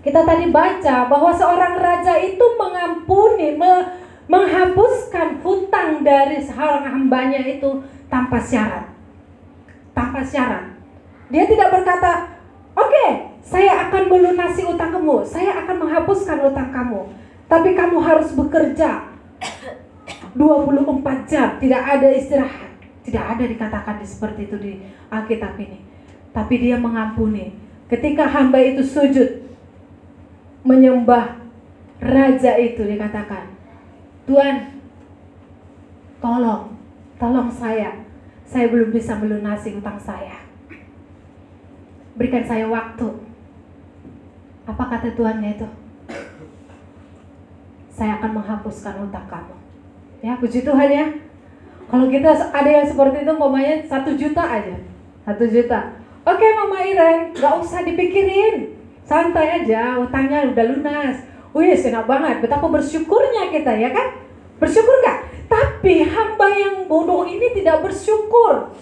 kita 0.06 0.22
tadi 0.22 0.46
baca 0.54 1.10
bahwa 1.10 1.34
seorang 1.34 1.74
raja 1.74 2.14
itu 2.22 2.44
mengampuni, 2.54 3.58
me, 3.58 3.72
menghapuskan 4.24 5.44
hutang 5.44 6.00
dari 6.00 6.40
seorang 6.40 6.84
hambanya 6.88 7.44
itu 7.44 7.84
tanpa 8.08 8.40
syarat. 8.40 8.88
Tanpa 9.92 10.24
syarat. 10.24 10.74
Dia 11.28 11.44
tidak 11.44 11.68
berkata, 11.72 12.40
oke, 12.76 12.88
okay, 12.88 13.10
saya 13.44 13.88
akan 13.88 14.08
melunasi 14.08 14.64
utang 14.64 14.92
kamu, 14.92 15.24
saya 15.28 15.64
akan 15.64 15.76
menghapuskan 15.84 16.38
utang 16.40 16.72
kamu. 16.72 17.12
Tapi 17.44 17.76
kamu 17.76 18.00
harus 18.00 18.32
bekerja 18.32 19.14
24 20.34 21.30
jam, 21.30 21.48
tidak 21.60 21.82
ada 21.84 22.08
istirahat. 22.10 22.70
Tidak 23.04 23.20
ada 23.20 23.44
dikatakan 23.44 24.00
seperti 24.00 24.48
itu 24.48 24.56
di 24.56 24.72
Alkitab 25.12 25.60
ini. 25.60 25.84
Tapi 26.32 26.54
dia 26.56 26.80
mengampuni. 26.80 27.52
Ketika 27.86 28.26
hamba 28.26 28.58
itu 28.58 28.80
sujud 28.80 29.44
menyembah 30.64 31.36
raja 32.00 32.56
itu 32.56 32.80
dikatakan, 32.80 33.53
Tuhan, 34.24 34.80
tolong, 36.20 36.72
tolong 37.20 37.48
saya. 37.52 37.92
Saya 38.44 38.68
belum 38.72 38.92
bisa 38.92 39.16
melunasi 39.20 39.76
utang 39.76 40.00
saya. 40.00 40.40
Berikan 42.16 42.44
saya 42.44 42.68
waktu. 42.68 43.08
Apa 44.64 44.84
kata 44.88 45.12
Tuhannya 45.12 45.60
itu? 45.60 45.68
Saya 47.92 48.16
akan 48.20 48.40
menghapuskan 48.40 49.04
utang 49.04 49.28
kamu. 49.28 49.56
Ya, 50.24 50.40
puji 50.40 50.64
Tuhan 50.64 50.88
ya. 50.88 51.06
Kalau 51.84 52.08
kita 52.08 52.32
ada 52.32 52.70
yang 52.70 52.86
seperti 52.88 53.28
itu, 53.28 53.32
mamanya 53.36 53.84
satu 53.84 54.16
juta 54.16 54.40
aja, 54.40 54.76
satu 55.28 55.44
juta. 55.44 56.00
Oke, 56.24 56.46
Mama 56.56 56.80
Iren, 56.80 57.36
nggak 57.36 57.54
usah 57.60 57.84
dipikirin, 57.84 58.72
santai 59.04 59.60
aja, 59.60 60.00
utangnya 60.00 60.48
udah 60.48 60.64
lunas. 60.72 61.16
Wih, 61.54 61.70
enak 61.70 62.04
banget. 62.10 62.42
Betapa 62.42 62.66
bersyukurnya 62.66 63.54
kita 63.54 63.72
ya 63.78 63.94
kan? 63.94 64.18
Bersyukur 64.58 64.94
nggak? 65.06 65.18
Tapi 65.46 66.02
hamba 66.02 66.48
yang 66.50 66.90
bodoh 66.90 67.22
ini 67.22 67.54
tidak 67.54 67.86
bersyukur. 67.86 68.74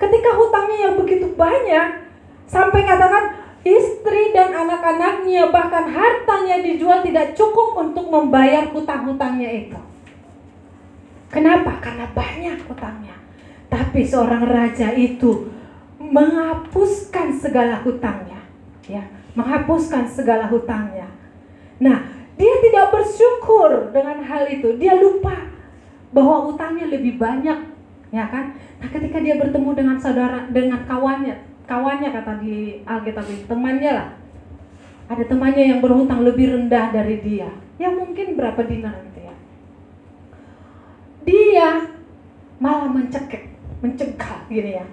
Ketika 0.00 0.30
hutangnya 0.32 0.88
yang 0.88 0.94
begitu 0.96 1.28
banyak, 1.36 2.08
sampai 2.48 2.80
katakan 2.88 3.44
istri 3.64 4.32
dan 4.32 4.56
anak-anaknya 4.56 5.52
bahkan 5.52 5.84
hartanya 5.88 6.64
dijual 6.64 7.04
tidak 7.04 7.36
cukup 7.36 7.76
untuk 7.76 8.08
membayar 8.08 8.72
hutang-hutangnya 8.72 9.50
itu. 9.68 9.80
Kenapa? 11.28 11.76
Karena 11.84 12.08
banyak 12.08 12.64
hutangnya. 12.64 13.16
Tapi 13.68 14.06
seorang 14.06 14.46
raja 14.46 14.94
itu 14.94 15.50
menghapuskan 15.98 17.34
segala 17.34 17.82
hutangnya, 17.82 18.38
ya, 18.86 19.02
menghapuskan 19.34 20.06
segala 20.06 20.46
hutangnya. 20.46 21.10
Nah, 21.82 22.06
dia 22.34 22.54
tidak 22.62 22.94
bersyukur 22.94 23.94
dengan 23.94 24.22
hal 24.26 24.50
itu. 24.50 24.74
Dia 24.78 24.98
lupa 24.98 25.50
bahwa 26.14 26.50
hutangnya 26.50 26.90
lebih 26.90 27.18
banyak, 27.18 27.58
ya 28.14 28.24
kan? 28.30 28.54
Nah, 28.78 28.88
ketika 28.90 29.18
dia 29.22 29.34
bertemu 29.38 29.70
dengan 29.74 29.96
saudara, 29.98 30.46
dengan 30.50 30.82
kawannya, 30.86 31.34
kawannya 31.66 32.10
kata 32.10 32.32
di 32.42 32.82
Alkitab 32.86 33.26
temannya 33.50 33.92
lah. 33.94 34.08
Ada 35.04 35.24
temannya 35.28 35.64
yang 35.74 35.80
berhutang 35.84 36.24
lebih 36.24 36.54
rendah 36.54 36.94
dari 36.94 37.20
dia. 37.20 37.50
Ya 37.76 37.90
mungkin 37.90 38.38
berapa 38.38 38.62
dinar 38.64 39.04
dia 41.24 41.88
malah 42.60 42.88
mencekik, 42.92 43.48
mencegah 43.80 44.44
gini 44.46 44.78
ya. 44.78 44.86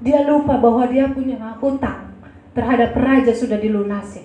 Dia 0.00 0.24
lupa 0.24 0.56
bahwa 0.56 0.88
dia 0.88 1.12
punya 1.12 1.36
hutang 1.60 2.16
terhadap 2.56 2.96
raja 2.96 3.32
sudah 3.36 3.60
dilunasi. 3.60 4.24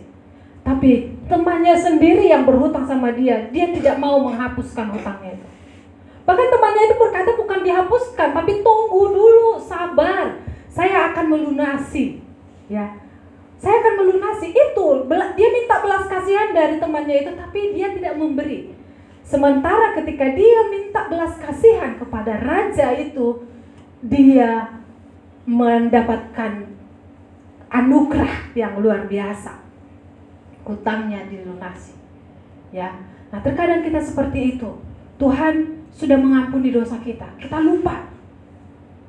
Tapi 0.65 1.13
temannya 1.29 1.77
sendiri 1.77 2.25
yang 2.25 2.41
berhutang 2.41 2.89
sama 2.89 3.13
dia, 3.13 3.53
dia 3.53 3.69
tidak 3.69 4.01
mau 4.01 4.17
menghapuskan 4.17 4.89
hutangnya. 4.97 5.37
Bahkan 6.25 6.47
temannya 6.49 6.83
itu 6.89 6.95
berkata 6.97 7.37
bukan 7.37 7.59
dihapuskan, 7.61 8.33
tapi 8.33 8.65
tunggu 8.65 9.13
dulu, 9.13 9.61
sabar. 9.61 10.41
Saya 10.73 11.13
akan 11.13 11.25
melunasi. 11.37 12.17
Ya. 12.65 12.97
Saya 13.61 13.77
akan 13.77 13.93
melunasi 14.03 14.51
itu. 14.51 14.87
Dia 15.07 15.49
minta 15.53 15.85
belas 15.85 16.09
kasihan 16.09 16.49
dari 16.49 16.81
temannya 16.81 17.15
itu, 17.23 17.31
tapi 17.37 17.77
dia 17.77 17.93
tidak 17.93 18.17
memberi. 18.17 18.73
Sementara 19.21 19.93
ketika 20.01 20.33
dia 20.33 20.65
minta 20.73 21.05
belas 21.05 21.37
kasihan 21.37 21.97
kepada 21.97 22.41
raja 22.41 22.93
itu, 22.97 23.45
dia 24.01 24.81
mendapatkan 25.45 26.73
anugerah 27.69 28.53
yang 28.57 28.81
luar 28.81 29.05
biasa. 29.05 29.64
Utangnya 30.65 31.29
dilunasi. 31.29 31.93
Ya. 32.73 32.97
Nah, 33.29 33.39
terkadang 33.39 33.85
kita 33.85 34.01
seperti 34.01 34.57
itu. 34.57 34.69
Tuhan 35.15 35.85
sudah 35.95 36.17
mengampuni 36.19 36.75
dosa 36.75 36.99
kita. 36.99 37.29
Kita 37.39 37.61
lupa 37.61 38.11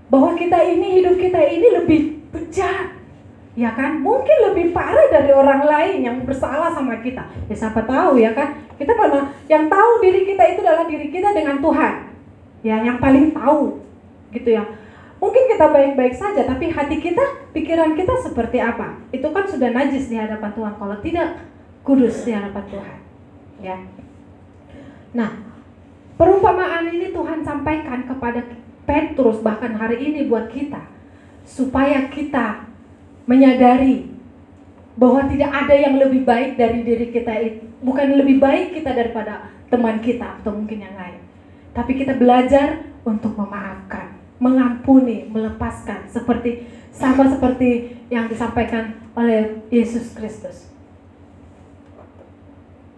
bahwa 0.06 0.38
kita 0.38 0.58
ini 0.62 1.02
hidup 1.02 1.18
kita 1.18 1.40
ini 1.42 1.66
lebih 1.82 2.00
bejat 2.30 2.94
ya 3.56 3.72
kan 3.72 4.04
mungkin 4.04 4.52
lebih 4.52 4.76
parah 4.76 5.08
dari 5.08 5.32
orang 5.32 5.64
lain 5.64 5.96
yang 6.04 6.16
bersalah 6.28 6.68
sama 6.76 7.00
kita 7.00 7.24
ya 7.48 7.56
siapa 7.56 7.80
tahu 7.88 8.20
ya 8.20 8.36
kan 8.36 8.52
kita 8.76 8.92
karena 8.92 9.32
yang 9.48 9.64
tahu 9.72 9.90
diri 10.04 10.28
kita 10.28 10.44
itu 10.52 10.60
adalah 10.60 10.84
diri 10.84 11.08
kita 11.08 11.32
dengan 11.32 11.64
Tuhan 11.64 11.94
ya 12.60 12.76
yang 12.84 13.00
paling 13.00 13.32
tahu 13.32 13.80
gitu 14.36 14.60
ya 14.60 14.62
mungkin 15.16 15.44
kita 15.48 15.66
baik-baik 15.72 16.14
saja 16.16 16.44
tapi 16.44 16.68
hati 16.68 17.00
kita 17.00 17.50
pikiran 17.56 17.96
kita 17.96 18.14
seperti 18.20 18.60
apa? 18.60 19.00
Itu 19.12 19.32
kan 19.32 19.48
sudah 19.48 19.72
najis 19.72 20.12
di 20.12 20.16
hadapan 20.20 20.52
Tuhan 20.52 20.74
kalau 20.76 20.96
tidak 21.00 21.40
kudus 21.86 22.24
di 22.26 22.32
hadapan 22.36 22.64
Tuhan. 22.68 22.98
Ya. 23.64 23.76
Nah 25.16 25.30
perumpamaan 26.20 26.92
ini 26.92 27.12
Tuhan 27.12 27.40
sampaikan 27.44 28.04
kepada 28.04 28.44
Petrus 28.84 29.40
bahkan 29.40 29.74
hari 29.74 29.98
ini 29.98 30.28
buat 30.28 30.52
kita 30.52 30.84
supaya 31.46 32.06
kita 32.12 32.66
menyadari 33.26 34.12
bahwa 34.96 35.28
tidak 35.28 35.50
ada 35.52 35.74
yang 35.76 36.00
lebih 36.00 36.24
baik 36.24 36.56
dari 36.56 36.80
diri 36.80 37.12
kita 37.12 37.32
bukan 37.84 38.16
lebih 38.16 38.40
baik 38.40 38.72
kita 38.72 38.96
daripada 38.96 39.52
teman 39.68 40.00
kita 40.00 40.40
atau 40.40 40.56
mungkin 40.56 40.80
yang 40.80 40.96
lain. 40.96 41.20
Tapi 41.76 41.92
kita 42.00 42.16
belajar 42.16 42.88
untuk 43.04 43.36
memaafkan 43.36 44.15
mengampuni 44.36 45.28
melepaskan 45.32 46.04
seperti 46.08 46.68
sama 46.92 47.28
seperti 47.28 47.96
yang 48.08 48.28
disampaikan 48.28 48.96
oleh 49.16 49.60
Yesus 49.68 50.12
Kristus. 50.16 50.72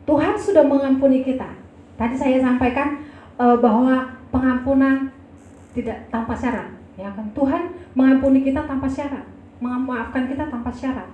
Tuhan 0.07 0.35
sudah 0.41 0.65
mengampuni 0.65 1.21
kita. 1.21 1.53
Tadi 1.99 2.15
saya 2.17 2.41
sampaikan 2.41 3.05
uh, 3.37 3.59
bahwa 3.59 4.17
pengampunan 4.33 5.13
tidak 5.77 6.09
tanpa 6.09 6.33
syarat. 6.33 6.73
Ya 6.97 7.13
kan? 7.13 7.29
Tuhan 7.37 7.77
mengampuni 7.93 8.47
kita 8.47 8.65
tanpa 8.65 8.89
syarat. 8.89 9.27
Memaafkan 9.61 10.31
kita 10.31 10.49
tanpa 10.49 10.71
syarat. 10.73 11.11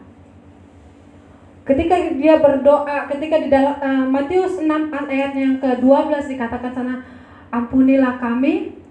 Ketika 1.65 1.97
dia 2.21 2.39
berdoa, 2.39 3.09
ketika 3.09 3.41
di 3.41 3.49
dalam 3.49 3.77
uh, 3.81 4.05
Matius 4.13 4.61
6 4.61 4.69
ayat 4.93 5.33
yang 5.33 5.57
ke-12 5.59 6.37
dikatakan 6.37 6.71
sana, 6.77 6.95
ampunilah 7.49 8.21
kami 8.21 8.84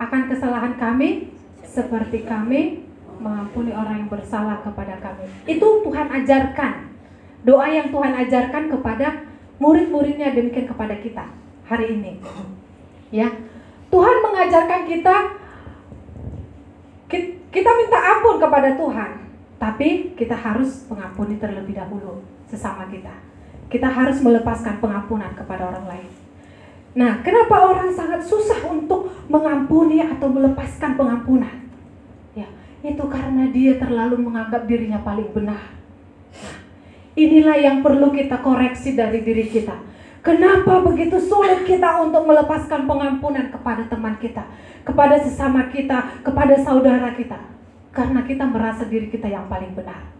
akan 0.00 0.32
kesalahan 0.32 0.74
kami 0.80 1.28
seperti 1.60 2.24
kami 2.24 2.88
mengampuni 3.20 3.70
orang 3.76 4.00
yang 4.00 4.10
bersalah 4.10 4.64
kepada 4.64 4.96
kami. 4.96 5.28
Itu 5.44 5.84
Tuhan 5.84 6.08
ajarkan. 6.08 6.88
Doa 7.44 7.68
yang 7.68 7.92
Tuhan 7.92 8.16
ajarkan 8.16 8.72
kepada 8.72 9.28
murid-muridnya 9.60 10.32
demikian 10.32 10.64
kepada 10.64 10.96
kita 10.96 11.28
hari 11.68 12.00
ini. 12.00 12.16
Ya. 13.12 13.28
Tuhan 13.90 14.16
mengajarkan 14.22 14.86
kita 14.86 15.16
kita 17.50 17.70
minta 17.74 17.98
ampun 17.98 18.38
kepada 18.38 18.78
Tuhan, 18.78 19.10
tapi 19.58 20.14
kita 20.14 20.38
harus 20.38 20.86
mengampuni 20.86 21.42
terlebih 21.42 21.74
dahulu 21.74 22.22
sesama 22.46 22.86
kita. 22.86 23.10
Kita 23.66 23.90
harus 23.90 24.22
melepaskan 24.22 24.78
pengampunan 24.78 25.34
kepada 25.34 25.74
orang 25.74 25.90
lain. 25.90 26.10
Nah, 26.90 27.22
kenapa 27.22 27.70
orang 27.70 27.94
sangat 27.94 28.26
susah 28.26 28.66
untuk 28.66 29.14
mengampuni 29.30 30.02
atau 30.02 30.26
melepaskan 30.26 30.98
pengampunan? 30.98 31.70
Ya, 32.34 32.50
itu 32.82 33.04
karena 33.06 33.46
dia 33.54 33.78
terlalu 33.78 34.18
menganggap 34.18 34.66
dirinya 34.66 34.98
paling 34.98 35.30
benar. 35.30 35.78
Inilah 37.14 37.58
yang 37.58 37.78
perlu 37.82 38.10
kita 38.10 38.42
koreksi 38.42 38.98
dari 38.98 39.22
diri 39.22 39.46
kita. 39.46 39.76
Kenapa 40.20 40.84
begitu 40.84 41.16
sulit 41.16 41.64
kita 41.64 41.96
untuk 42.04 42.28
melepaskan 42.28 42.84
pengampunan 42.84 43.48
kepada 43.48 43.88
teman 43.88 44.20
kita, 44.20 44.44
kepada 44.84 45.16
sesama 45.16 45.72
kita, 45.72 46.20
kepada 46.20 46.60
saudara 46.60 47.16
kita? 47.16 47.40
Karena 47.90 48.20
kita 48.26 48.44
merasa 48.44 48.84
diri 48.84 49.08
kita 49.08 49.26
yang 49.30 49.48
paling 49.48 49.72
benar. 49.72 50.12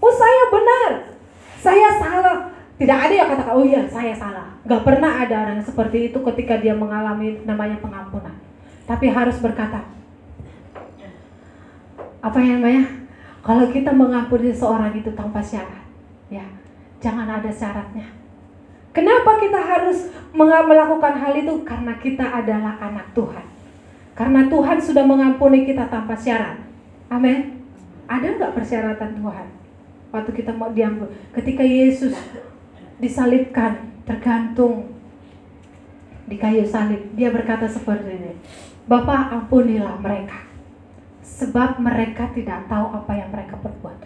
Oh 0.00 0.12
saya 0.12 0.44
benar, 0.52 0.90
saya 1.60 1.88
salah. 1.96 2.38
Tidak 2.80 2.96
ada 2.96 3.12
yang 3.12 3.28
katakan, 3.28 3.54
oh 3.60 3.64
iya 3.68 3.84
saya 3.84 4.16
salah. 4.16 4.48
Gak 4.64 4.82
pernah 4.88 5.20
ada 5.20 5.44
orang 5.44 5.60
seperti 5.60 6.08
itu 6.08 6.18
ketika 6.32 6.56
dia 6.56 6.72
mengalami 6.72 7.44
namanya 7.44 7.76
pengampunan. 7.76 8.32
Tapi 8.88 9.12
harus 9.12 9.36
berkata, 9.44 9.84
apa 12.24 12.38
yang 12.40 12.64
namanya? 12.64 12.88
Kalau 13.44 13.68
kita 13.68 13.92
mengampuni 13.92 14.48
seorang 14.48 14.96
itu 14.96 15.12
tanpa 15.12 15.44
syarat, 15.44 15.84
ya 16.32 16.44
jangan 17.00 17.28
ada 17.28 17.48
syaratnya 17.48 18.20
Kenapa 18.90 19.38
kita 19.38 19.60
harus 19.62 20.10
melakukan 20.34 21.14
hal 21.14 21.32
itu? 21.38 21.62
Karena 21.62 21.94
kita 21.94 22.26
adalah 22.26 22.74
anak 22.82 23.06
Tuhan. 23.14 23.46
Karena 24.18 24.50
Tuhan 24.50 24.78
sudah 24.82 25.06
mengampuni 25.06 25.62
kita 25.62 25.86
tanpa 25.86 26.18
syarat. 26.18 26.58
Amin. 27.06 27.62
Ada 28.10 28.34
nggak 28.34 28.54
persyaratan 28.58 29.22
Tuhan? 29.22 29.46
Waktu 30.10 30.30
kita 30.34 30.50
mau 30.58 30.74
diampun. 30.74 31.06
Ketika 31.30 31.62
Yesus 31.62 32.18
disalibkan, 33.00 34.04
tergantung 34.06 34.94
di 36.28 36.36
kayu 36.38 36.62
salib. 36.68 37.00
Dia 37.16 37.32
berkata 37.32 37.66
seperti 37.66 38.14
ini. 38.14 38.32
Bapak 38.86 39.32
ampunilah 39.34 39.98
mereka. 39.98 40.46
Sebab 41.24 41.80
mereka 41.80 42.28
tidak 42.36 42.68
tahu 42.68 42.92
apa 42.92 43.12
yang 43.16 43.32
mereka 43.32 43.56
perbuat. 43.58 43.98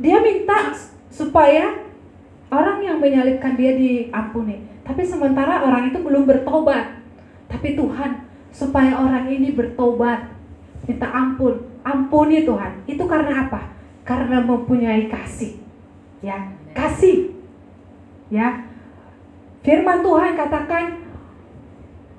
Dia 0.00 0.20
minta 0.20 0.76
supaya 1.08 1.90
Orang 2.50 2.82
yang 2.82 2.98
menyalibkan 2.98 3.54
dia 3.54 3.78
diampuni. 3.78 4.66
Tapi 4.82 5.06
sementara 5.06 5.62
orang 5.62 5.94
itu 5.94 6.02
belum 6.02 6.26
bertobat. 6.26 6.98
Tapi 7.46 7.78
Tuhan, 7.78 8.26
supaya 8.50 8.98
orang 8.98 9.30
ini 9.30 9.54
bertobat, 9.54 10.34
minta 10.82 11.06
ampun, 11.14 11.62
ampuni 11.86 12.42
Tuhan. 12.42 12.82
Itu 12.90 13.06
karena 13.06 13.46
apa? 13.46 13.70
Karena 14.02 14.42
mempunyai 14.42 15.06
kasih. 15.06 15.62
Ya, 16.20 16.52
kasih. 16.76 17.32
Ya. 18.28 18.68
Firman 19.60 20.00
Tuhan 20.00 20.32
katakan 20.36 21.04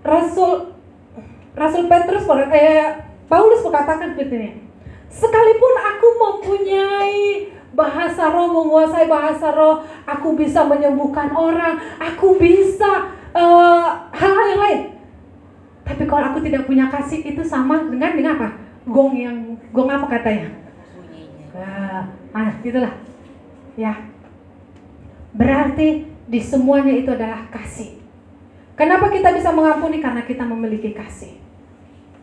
Rasul 0.02 0.74
Rasul 1.54 1.86
Petrus 1.90 2.26
eh, 2.54 2.86
Paulus 3.30 3.62
berkatakan 3.66 4.14
seperti 4.14 4.36
ini. 4.38 4.52
Sekalipun 5.12 5.74
aku 5.76 6.08
mempunyai 6.16 7.52
bahasa 7.72 8.32
roh, 8.32 8.52
menguasai 8.52 9.08
bahasa 9.08 9.52
roh, 9.52 9.84
aku 10.08 10.36
bisa 10.36 10.64
menyembuhkan 10.68 11.32
orang, 11.36 11.80
aku 12.00 12.40
bisa 12.40 13.12
eh, 13.36 13.88
hal-hal 14.16 14.46
uh, 14.48 14.52
yang 14.52 14.62
lain. 14.62 14.82
Tapi 15.86 16.04
kalau 16.08 16.24
aku 16.32 16.40
tidak 16.46 16.66
punya 16.66 16.88
kasih 16.88 17.20
itu 17.26 17.44
sama 17.44 17.84
dengan 17.92 18.16
dengan 18.16 18.34
apa? 18.40 18.50
Gong 18.88 19.14
yang 19.14 19.38
gong 19.76 19.90
apa 19.92 20.08
katanya? 20.08 20.50
Uh, 21.52 22.02
ah, 22.32 22.50
gitulah. 22.64 23.11
Ya. 23.79 23.93
Berarti 25.31 26.07
di 26.27 26.39
semuanya 26.39 26.91
itu 26.95 27.12
adalah 27.12 27.47
kasih. 27.51 27.99
Kenapa 28.75 29.12
kita 29.12 29.31
bisa 29.36 29.51
mengampuni? 29.51 29.99
Karena 29.99 30.23
kita 30.23 30.43
memiliki 30.47 30.95
kasih. 30.95 31.38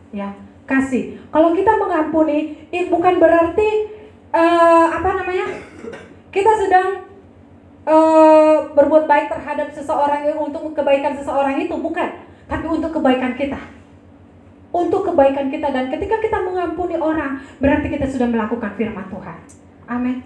Ya, 0.09 0.33
kasih. 0.65 1.21
Kalau 1.29 1.53
kita 1.53 1.77
mengampuni, 1.77 2.67
itu 2.73 2.89
bukan 2.89 3.21
berarti 3.21 3.99
uh, 4.33 4.85
apa 4.93 5.09
namanya 5.21 5.47
kita 6.29 6.51
sedang 6.57 7.09
uh, 7.89 8.69
berbuat 8.73 9.09
baik 9.09 9.27
terhadap 9.33 9.73
seseorang 9.73 10.25
yang 10.29 10.37
untuk 10.37 10.73
kebaikan 10.77 11.17
seseorang 11.17 11.57
itu 11.61 11.73
bukan 11.73 12.09
tapi 12.49 12.65
untuk 12.65 12.93
kebaikan 12.93 13.33
kita 13.37 13.57
untuk 14.69 15.01
kebaikan 15.09 15.49
kita 15.49 15.73
dan 15.73 15.89
ketika 15.89 16.21
kita 16.21 16.37
mengampuni 16.45 16.97
orang 16.97 17.41
berarti 17.57 17.89
kita 17.89 18.05
sudah 18.05 18.29
melakukan 18.29 18.77
firman 18.77 19.05
Tuhan 19.09 19.37
amin 19.89 20.17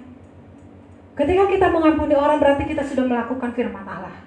ketika 1.14 1.44
kita 1.50 1.68
mengampuni 1.70 2.16
orang 2.18 2.42
berarti 2.42 2.64
kita 2.66 2.82
sudah 2.82 3.06
melakukan 3.06 3.54
firman 3.54 3.86
Allah 3.86 4.18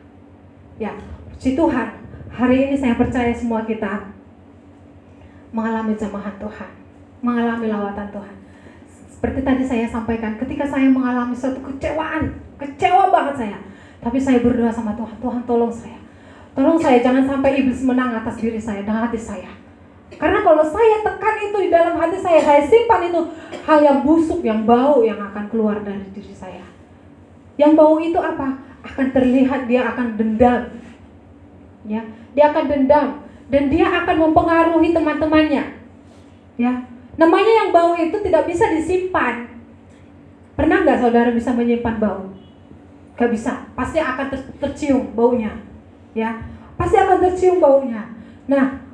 ya 0.78 0.94
si 1.38 1.58
Tuhan 1.58 1.98
hari 2.30 2.70
ini 2.70 2.74
saya 2.78 2.94
percaya 2.94 3.34
semua 3.34 3.66
kita 3.66 4.12
mengalami 5.50 5.98
jemaat 5.98 6.36
Tuhan 6.38 6.70
mengalami 7.24 7.66
lawatan 7.70 8.08
Tuhan 8.12 8.36
seperti 9.16 9.40
tadi 9.40 9.64
saya 9.64 9.88
sampaikan, 9.88 10.36
ketika 10.36 10.68
saya 10.68 10.92
mengalami 10.92 11.32
suatu 11.32 11.56
kecewaan, 11.64 12.36
kecewa 12.60 13.08
banget 13.08 13.34
saya. 13.40 13.58
Tapi 14.04 14.20
saya 14.20 14.44
berdoa 14.44 14.68
sama 14.68 14.92
Tuhan, 14.92 15.16
Tuhan 15.16 15.42
tolong 15.48 15.72
saya. 15.72 15.96
Tolong 16.52 16.76
saya 16.76 17.00
jangan 17.00 17.24
sampai 17.24 17.64
iblis 17.64 17.80
menang 17.80 18.12
atas 18.12 18.36
diri 18.36 18.60
saya 18.60 18.84
dan 18.84 19.08
hati 19.08 19.16
saya. 19.16 19.48
Karena 20.20 20.44
kalau 20.44 20.60
saya 20.62 21.00
tekan 21.00 21.36
itu 21.48 21.56
di 21.64 21.68
dalam 21.72 21.96
hati 21.96 22.20
saya, 22.20 22.44
saya 22.44 22.60
simpan 22.68 23.08
itu 23.08 23.20
hal 23.64 23.78
yang 23.80 23.98
busuk, 24.04 24.44
yang 24.44 24.68
bau 24.68 25.00
yang 25.00 25.16
akan 25.16 25.48
keluar 25.48 25.80
dari 25.80 26.04
diri 26.12 26.36
saya. 26.36 26.75
Yang 27.56 27.72
bau 27.76 27.96
itu 28.00 28.16
apa? 28.20 28.60
Akan 28.84 29.10
terlihat 29.10 29.66
dia 29.66 29.88
akan 29.92 30.14
dendam. 30.14 30.70
Ya, 31.86 32.02
dia 32.36 32.44
akan 32.52 32.64
dendam 32.68 33.08
dan 33.46 33.70
dia 33.70 33.86
akan 33.86 34.16
mempengaruhi 34.30 34.90
teman-temannya. 34.92 35.64
Ya, 36.56 36.72
namanya 37.16 37.52
yang 37.64 37.70
bau 37.72 37.94
itu 37.96 38.16
tidak 38.24 38.48
bisa 38.48 38.68
disimpan. 38.72 39.48
Pernah 40.56 40.82
nggak 40.82 41.00
saudara 41.04 41.30
bisa 41.30 41.52
menyimpan 41.52 41.96
bau? 42.00 42.32
Gak 43.16 43.32
bisa, 43.32 43.64
pasti 43.72 43.96
akan 43.96 44.28
ter 44.28 44.40
tercium 44.60 45.16
baunya. 45.16 45.56
Ya, 46.12 46.36
pasti 46.76 47.00
akan 47.00 47.24
tercium 47.24 47.60
baunya. 47.60 48.12
Nah, 48.44 48.84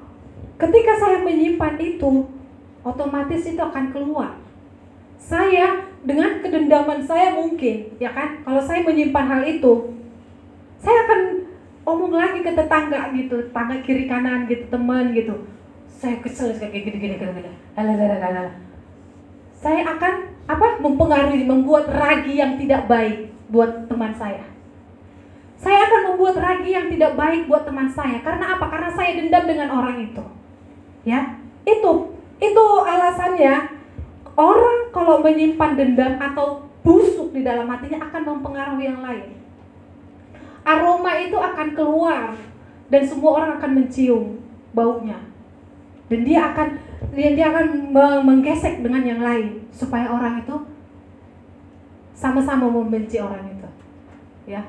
ketika 0.58 0.94
saya 0.94 1.26
menyimpan 1.26 1.74
itu, 1.82 2.30
otomatis 2.86 3.42
itu 3.46 3.58
akan 3.58 3.90
keluar. 3.90 4.38
Saya 5.18 5.91
dengan 6.02 6.42
kedendaman 6.42 7.00
saya 7.06 7.34
mungkin, 7.38 7.94
ya 8.02 8.10
kan? 8.10 8.42
Kalau 8.42 8.62
saya 8.62 8.82
menyimpan 8.82 9.26
hal 9.26 9.42
itu, 9.46 9.94
saya 10.82 11.06
akan 11.06 11.20
omong 11.86 12.14
lagi 12.14 12.42
ke 12.42 12.50
tetangga 12.54 13.14
gitu, 13.14 13.50
tetangga 13.50 13.76
kiri 13.86 14.10
kanan 14.10 14.50
gitu, 14.50 14.66
teman 14.66 15.14
gitu. 15.14 15.46
Saya 15.86 16.18
kesel 16.18 16.58
kayak 16.58 16.74
gini 16.74 16.98
gini 16.98 17.14
gini 17.18 17.32
gini. 17.38 17.50
Saya 19.62 19.80
akan 19.94 20.14
apa? 20.50 20.66
Mempengaruhi, 20.82 21.46
membuat 21.46 21.86
ragi 21.86 22.34
yang 22.42 22.58
tidak 22.58 22.90
baik 22.90 23.30
buat 23.46 23.86
teman 23.86 24.10
saya. 24.18 24.42
Saya 25.62 25.86
akan 25.86 26.00
membuat 26.10 26.42
ragi 26.42 26.74
yang 26.74 26.90
tidak 26.90 27.14
baik 27.14 27.46
buat 27.46 27.62
teman 27.62 27.86
saya. 27.86 28.18
Karena 28.26 28.58
apa? 28.58 28.66
Karena 28.66 28.90
saya 28.90 29.14
dendam 29.14 29.46
dengan 29.46 29.70
orang 29.70 30.02
itu. 30.02 30.24
Ya, 31.06 31.38
itu 31.62 32.10
itu 32.42 32.64
alasannya 32.82 33.81
orang 34.36 34.88
kalau 34.92 35.20
menyimpan 35.20 35.76
dendam 35.76 36.14
atau 36.16 36.64
busuk 36.82 37.30
di 37.36 37.44
dalam 37.44 37.68
hatinya 37.68 38.10
akan 38.10 38.22
mempengaruhi 38.36 38.84
yang 38.88 39.00
lain. 39.00 39.38
Aroma 40.62 41.18
itu 41.18 41.34
akan 41.34 41.68
keluar 41.74 42.34
dan 42.86 43.02
semua 43.02 43.30
orang 43.42 43.50
akan 43.58 43.70
mencium 43.82 44.38
baunya. 44.70 45.18
Dan 46.06 46.28
dia 46.28 46.52
akan 46.52 46.68
dia, 47.16 47.46
akan 47.48 47.66
menggesek 48.22 48.84
dengan 48.84 49.02
yang 49.02 49.20
lain 49.24 49.64
supaya 49.72 50.12
orang 50.12 50.44
itu 50.44 50.56
sama-sama 52.12 52.68
membenci 52.68 53.18
orang 53.18 53.48
itu. 53.48 53.68
Ya. 54.46 54.62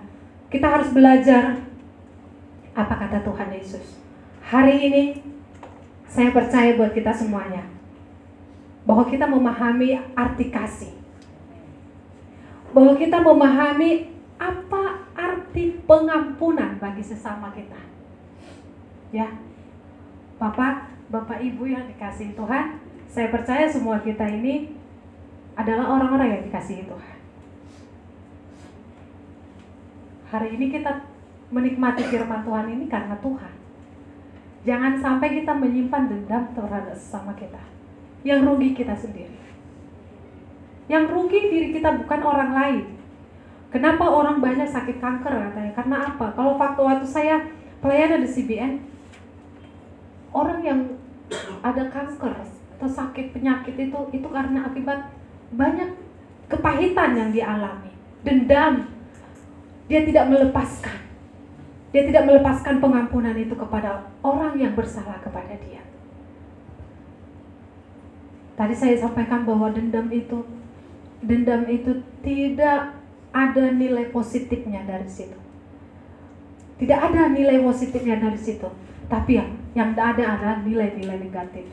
Kita 0.47 0.69
harus 0.69 0.93
belajar 0.93 1.65
apa 2.73 2.93
kata 2.93 3.25
Tuhan 3.25 3.49
Yesus. 3.53 4.01
Hari 4.45 4.75
ini 4.85 5.03
saya 6.05 6.29
percaya 6.29 6.77
buat 6.77 6.93
kita 6.93 7.09
semuanya 7.09 7.72
bahwa 8.83 9.03
kita 9.07 9.25
memahami 9.27 9.99
arti 10.15 10.45
kasih. 10.51 10.93
Bahwa 12.75 12.93
kita 12.99 13.21
memahami 13.21 14.11
apa 14.35 15.07
arti 15.15 15.77
pengampunan 15.87 16.75
bagi 16.81 17.03
sesama 17.05 17.53
kita. 17.55 17.79
Ya. 19.13 19.29
Bapak, 20.41 20.91
Bapak 21.07 21.39
Ibu 21.39 21.69
yang 21.69 21.85
dikasih 21.87 22.35
Tuhan, 22.35 22.81
saya 23.07 23.29
percaya 23.29 23.69
semua 23.69 24.01
kita 24.01 24.25
ini 24.25 24.73
adalah 25.53 25.95
orang-orang 25.95 26.29
yang 26.33 26.43
dikasihi 26.49 26.89
Tuhan. 26.89 27.17
Hari 30.33 30.57
ini 30.57 30.73
kita 30.73 31.05
menikmati 31.53 32.09
firman 32.09 32.41
Tuhan 32.41 32.65
ini 32.73 32.89
karena 32.89 33.13
Tuhan. 33.21 33.53
Jangan 34.65 34.93
sampai 34.97 35.29
kita 35.37 35.53
menyimpan 35.53 36.09
dendam 36.09 36.43
terhadap 36.57 36.97
sesama 36.97 37.37
kita. 37.37 37.72
Yang 38.23 38.39
rugi 38.47 38.69
kita 38.71 38.95
sendiri. 38.95 39.37
Yang 40.87 41.03
rugi 41.11 41.39
diri 41.51 41.67
kita 41.75 41.95
bukan 42.03 42.21
orang 42.23 42.51
lain. 42.55 42.83
Kenapa 43.71 44.05
orang 44.05 44.37
banyak 44.37 44.69
sakit 44.69 45.01
kanker 45.01 45.33
katanya? 45.33 45.71
Karena 45.73 45.95
apa? 46.13 46.31
Kalau 46.37 46.55
waktu 46.61 46.81
waktu 46.83 47.07
saya 47.09 47.41
pelayanan 47.81 48.21
di 48.21 48.29
CBN, 48.29 48.71
orang 50.29 50.59
yang 50.61 50.79
ada 51.65 51.89
kanker 51.89 52.33
atau 52.77 52.89
sakit 52.89 53.33
penyakit 53.33 53.73
itu 53.79 53.99
itu 54.13 54.27
karena 54.29 54.67
akibat 54.69 55.09
banyak 55.55 55.95
kepahitan 56.51 57.17
yang 57.17 57.29
dialami, 57.33 57.91
dendam, 58.21 58.85
dia 59.87 60.05
tidak 60.05 60.25
melepaskan. 60.29 60.97
Dia 61.93 62.09
tidak 62.09 62.25
melepaskan 62.25 62.81
pengampunan 62.81 63.37
itu 63.37 63.53
kepada 63.53 64.09
orang 64.25 64.57
yang 64.57 64.73
bersalah 64.73 65.21
kepada 65.21 65.53
dia. 65.61 65.81
Tadi 68.53 68.73
saya 68.77 68.95
sampaikan 68.97 69.45
bahwa 69.45 69.73
dendam 69.73 70.07
itu 70.13 70.45
dendam 71.23 71.65
itu 71.65 72.03
tidak 72.21 72.93
ada 73.33 73.65
nilai 73.73 74.13
positifnya 74.13 74.85
dari 74.85 75.09
situ. 75.09 75.39
Tidak 76.77 76.99
ada 76.99 77.33
nilai 77.33 77.63
positifnya 77.65 78.21
dari 78.21 78.37
situ. 78.37 78.69
Tapi 79.09 79.31
yang 79.37 79.49
yang 79.73 79.89
ada 79.97 80.37
adalah 80.37 80.57
nilai-nilai 80.61 81.17
negatif. 81.17 81.65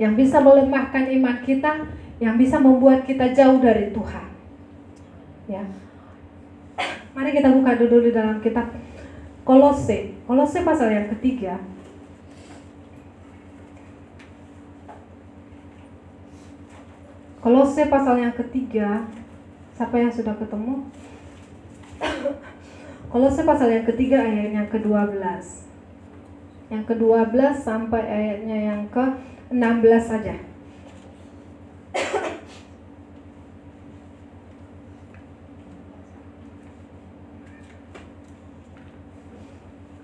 Yang 0.00 0.12
bisa 0.26 0.42
melemahkan 0.42 1.06
iman 1.12 1.36
kita, 1.46 1.86
yang 2.18 2.34
bisa 2.34 2.58
membuat 2.58 3.06
kita 3.06 3.30
jauh 3.36 3.60
dari 3.62 3.92
Tuhan. 3.94 4.26
Ya, 5.50 5.62
Mari 7.10 7.34
kita 7.34 7.50
buka 7.50 7.74
dulu 7.76 8.06
di 8.06 8.10
dalam 8.14 8.38
kitab 8.38 8.70
Kolose. 9.42 10.14
Kolose 10.24 10.62
pasal 10.62 10.94
yang 10.94 11.06
ketiga. 11.16 11.58
Kolose 17.40 17.88
pasal 17.88 18.20
yang 18.20 18.36
ketiga. 18.36 19.08
Siapa 19.72 19.96
yang 19.96 20.12
sudah 20.12 20.36
ketemu? 20.36 20.84
Kolose 23.08 23.42
pasal 23.48 23.72
yang 23.72 23.88
ketiga 23.88 24.20
ayat 24.20 24.52
yang 24.52 24.68
ke-12. 24.68 25.16
Yang 26.68 26.84
ke-12 26.84 27.40
sampai 27.64 28.02
ayatnya 28.04 28.58
yang 28.60 28.82
ke-16 28.92 30.04
saja. 30.04 30.36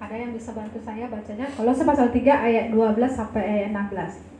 Ada 0.00 0.14
yang 0.16 0.32
bisa 0.32 0.56
bantu 0.56 0.80
saya 0.80 1.10
bacanya? 1.12 1.46
Kalau 1.52 1.72
pasal 1.76 2.08
3 2.08 2.16
ayat 2.16 2.72
12 2.72 2.96
sampai 3.12 3.42
ayat 3.44 3.68
16. 3.76 4.36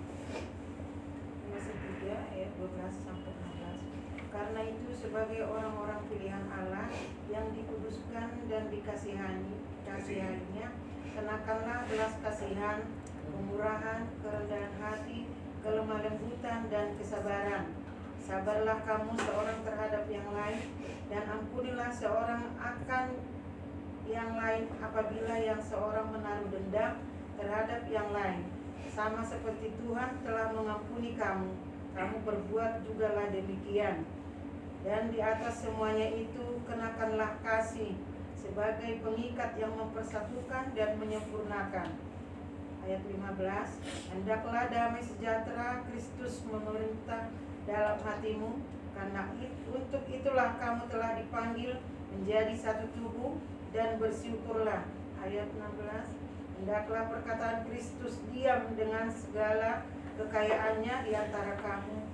ayat 2.33 2.51
12 2.55 3.03
sampai 3.03 3.33
16. 3.35 4.31
Karena 4.31 4.61
itu 4.63 4.91
sebagai 5.16 5.48
orang-orang 5.48 6.05
pilihan 6.12 6.44
Allah 6.52 6.92
yang 7.33 7.48
dikuduskan 7.57 8.37
dan 8.52 8.68
dikasihani, 8.68 9.64
kasihaninya, 9.88 10.76
kenakanlah 11.16 11.88
belas 11.88 12.20
kasihan, 12.20 12.85
kemurahan, 13.24 14.12
kerendahan 14.20 14.76
hati, 14.76 15.24
kelemah 15.64 16.05
lembutan 16.05 16.68
dan 16.68 16.92
kesabaran. 17.00 17.64
Sabarlah 18.29 18.85
kamu 18.85 19.16
seorang 19.16 19.64
terhadap 19.64 20.05
yang 20.12 20.29
lain 20.37 20.61
dan 21.09 21.24
ampunilah 21.33 21.88
seorang 21.96 22.52
akan 22.61 23.16
yang 24.05 24.37
lain 24.37 24.68
apabila 24.85 25.37
yang 25.40 25.64
seorang 25.64 26.12
menaruh 26.12 26.52
dendam 26.52 27.00
terhadap 27.40 27.88
yang 27.88 28.12
lain. 28.12 28.52
Sama 28.92 29.24
seperti 29.24 29.72
Tuhan 29.81 30.20
telah 30.29 30.52
mengampuni 30.52 31.16
kamu, 31.16 31.57
kamu 31.96 32.16
berbuat 32.20 32.85
jugalah 32.85 33.33
demikian. 33.33 34.05
Dan 34.87 35.11
di 35.11 35.18
atas 35.18 35.66
semuanya 35.66 36.07
itu 36.14 36.62
kenakanlah 36.62 37.42
kasih 37.42 37.99
sebagai 38.38 39.03
pengikat 39.03 39.59
yang 39.59 39.75
mempersatukan 39.75 40.70
dan 40.79 40.94
menyempurnakan. 41.03 41.90
Ayat 42.87 43.03
15, 43.03 43.83
hendaklah 44.14 44.70
damai 44.70 45.03
sejahtera 45.03 45.83
Kristus 45.90 46.46
memerintah 46.46 47.35
dalam 47.66 47.99
hatimu, 47.99 48.62
karena 48.94 49.27
untuk 49.75 50.07
itulah 50.07 50.55
kamu 50.55 50.87
telah 50.87 51.18
dipanggil 51.18 51.83
menjadi 52.14 52.55
satu 52.55 52.87
tubuh 52.94 53.42
dan 53.75 53.99
bersyukurlah. 53.99 54.87
Ayat 55.18 55.51
16. 55.51 56.62
Hendaklah 56.62 57.11
perkataan 57.11 57.66
Kristus 57.66 58.22
diam 58.31 58.70
dengan 58.79 59.11
segala 59.11 59.83
kekayaannya 60.14 60.94
di 61.05 61.12
antara 61.12 61.59
kamu, 61.59 62.07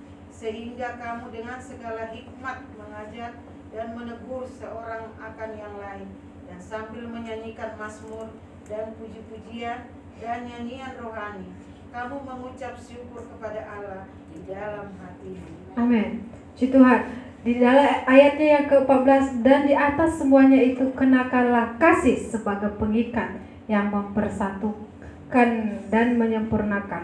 sehingga 0.43 0.99
kamu 0.99 1.31
dengan 1.31 1.55
segala 1.55 2.11
hikmat 2.11 2.67
mengajar 2.75 3.31
dan 3.71 3.95
menegur 3.95 4.43
seorang 4.43 5.15
akan 5.15 5.49
yang 5.55 5.75
lain, 5.79 6.11
dan 6.51 6.59
sambil 6.59 7.07
menyanyikan 7.07 7.79
mazmur 7.79 8.27
dan 8.67 8.91
puji-pujian 8.99 9.87
dan 10.19 10.43
nyanyian 10.43 10.99
rohani, 10.99 11.47
kamu 11.95 12.27
mengucap 12.27 12.75
syukur 12.75 13.23
kepada 13.23 13.63
Allah 13.71 14.03
di 14.35 14.43
dalam 14.43 14.91
hatimu. 14.99 15.79
Amin. 15.79 16.27
Tuhan, 16.59 17.01
Di 17.43 17.59
dalam 17.59 18.07
ayatnya 18.07 18.47
yang 18.59 18.65
ke-14 18.67 19.43
dan 19.43 19.67
di 19.67 19.75
atas 19.75 20.19
semuanya 20.19 20.59
itu 20.59 20.91
kenakanlah 20.95 21.75
kasih 21.79 22.19
sebagai 22.19 22.71
pengikat 22.79 23.39
yang 23.67 23.91
mempersatukan 23.91 25.49
dan 25.87 26.07
menyempurnakan. 26.15 27.03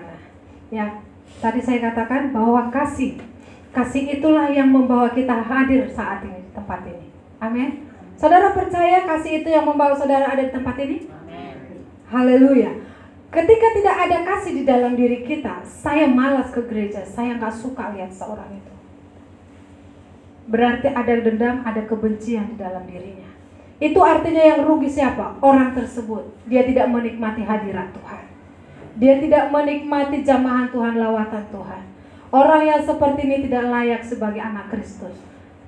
Ya, 0.71 1.02
tadi 1.38 1.62
saya 1.62 1.94
katakan 1.94 2.34
bahwa 2.34 2.74
kasih 2.74 3.22
kasih 3.70 4.18
itulah 4.18 4.50
yang 4.50 4.74
membawa 4.74 5.13
kita 5.13 5.46
hadir 5.46 5.86
saat 5.94 6.26
ini 6.26 6.42
di 6.42 6.52
tempat 6.58 6.82
ini. 6.89 7.06
Amin. 7.38 7.86
Saudara 8.18 8.52
percaya 8.52 9.06
kasih 9.06 9.46
itu 9.46 9.50
yang 9.54 9.63
membawa 9.63 9.94
saudara 9.94 10.34
ada 10.34 10.42
di 10.42 10.52
tempat 10.52 10.76
ini? 10.82 11.08
Haleluya. 12.10 12.74
Ketika 13.30 13.68
tidak 13.78 13.96
ada 14.10 14.18
kasih 14.26 14.52
di 14.58 14.63
dalam 14.65 14.98
diri 14.98 15.22
kita, 15.22 15.62
saya 15.62 16.10
malas 16.10 16.50
ke 16.50 16.65
gereja, 16.65 17.06
saya 17.06 17.38
nggak 17.38 17.54
suka 17.54 17.94
lihat 17.94 18.10
seorang 18.10 18.58
itu. 18.58 18.74
Berarti 20.50 20.89
ada 20.89 21.13
dendam, 21.22 21.62
ada 21.62 21.86
kebencian 21.86 22.50
di 22.50 22.56
dalam 22.58 22.89
dirinya. 22.89 23.30
Itu 23.78 24.02
artinya 24.02 24.42
yang 24.42 24.65
rugi 24.65 24.89
siapa? 24.89 25.38
Orang 25.46 25.78
tersebut. 25.78 26.26
Dia 26.50 26.65
tidak 26.65 26.89
menikmati 26.89 27.46
hadirat 27.46 27.94
Tuhan. 27.94 28.29
Dia 28.97 29.21
tidak 29.21 29.54
menikmati 29.54 30.25
jamahan 30.25 30.73
Tuhan, 30.73 30.97
lawatan 30.97 31.45
Tuhan. 31.54 31.84
Orang 32.30 32.62
yang 32.65 32.82
seperti 32.82 33.25
ini 33.25 33.38
tidak 33.49 33.69
layak 33.69 34.02
sebagai 34.06 34.41
anak 34.41 34.69
Kristus. 34.69 35.13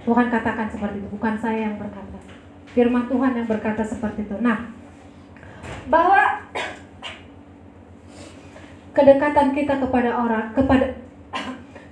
Tuhan 0.01 0.33
katakan 0.33 0.69
seperti 0.69 1.01
itu, 1.01 1.09
bukan 1.13 1.37
saya 1.37 1.69
yang 1.69 1.77
berkata. 1.77 2.17
Firman 2.73 3.05
Tuhan 3.05 3.37
yang 3.37 3.45
berkata 3.45 3.85
seperti 3.85 4.25
itu. 4.25 4.33
Nah, 4.41 4.73
bahwa 5.89 6.41
kedekatan 8.97 9.53
kita 9.53 9.77
kepada 9.77 10.09
orang 10.17 10.53
kepada 10.53 10.85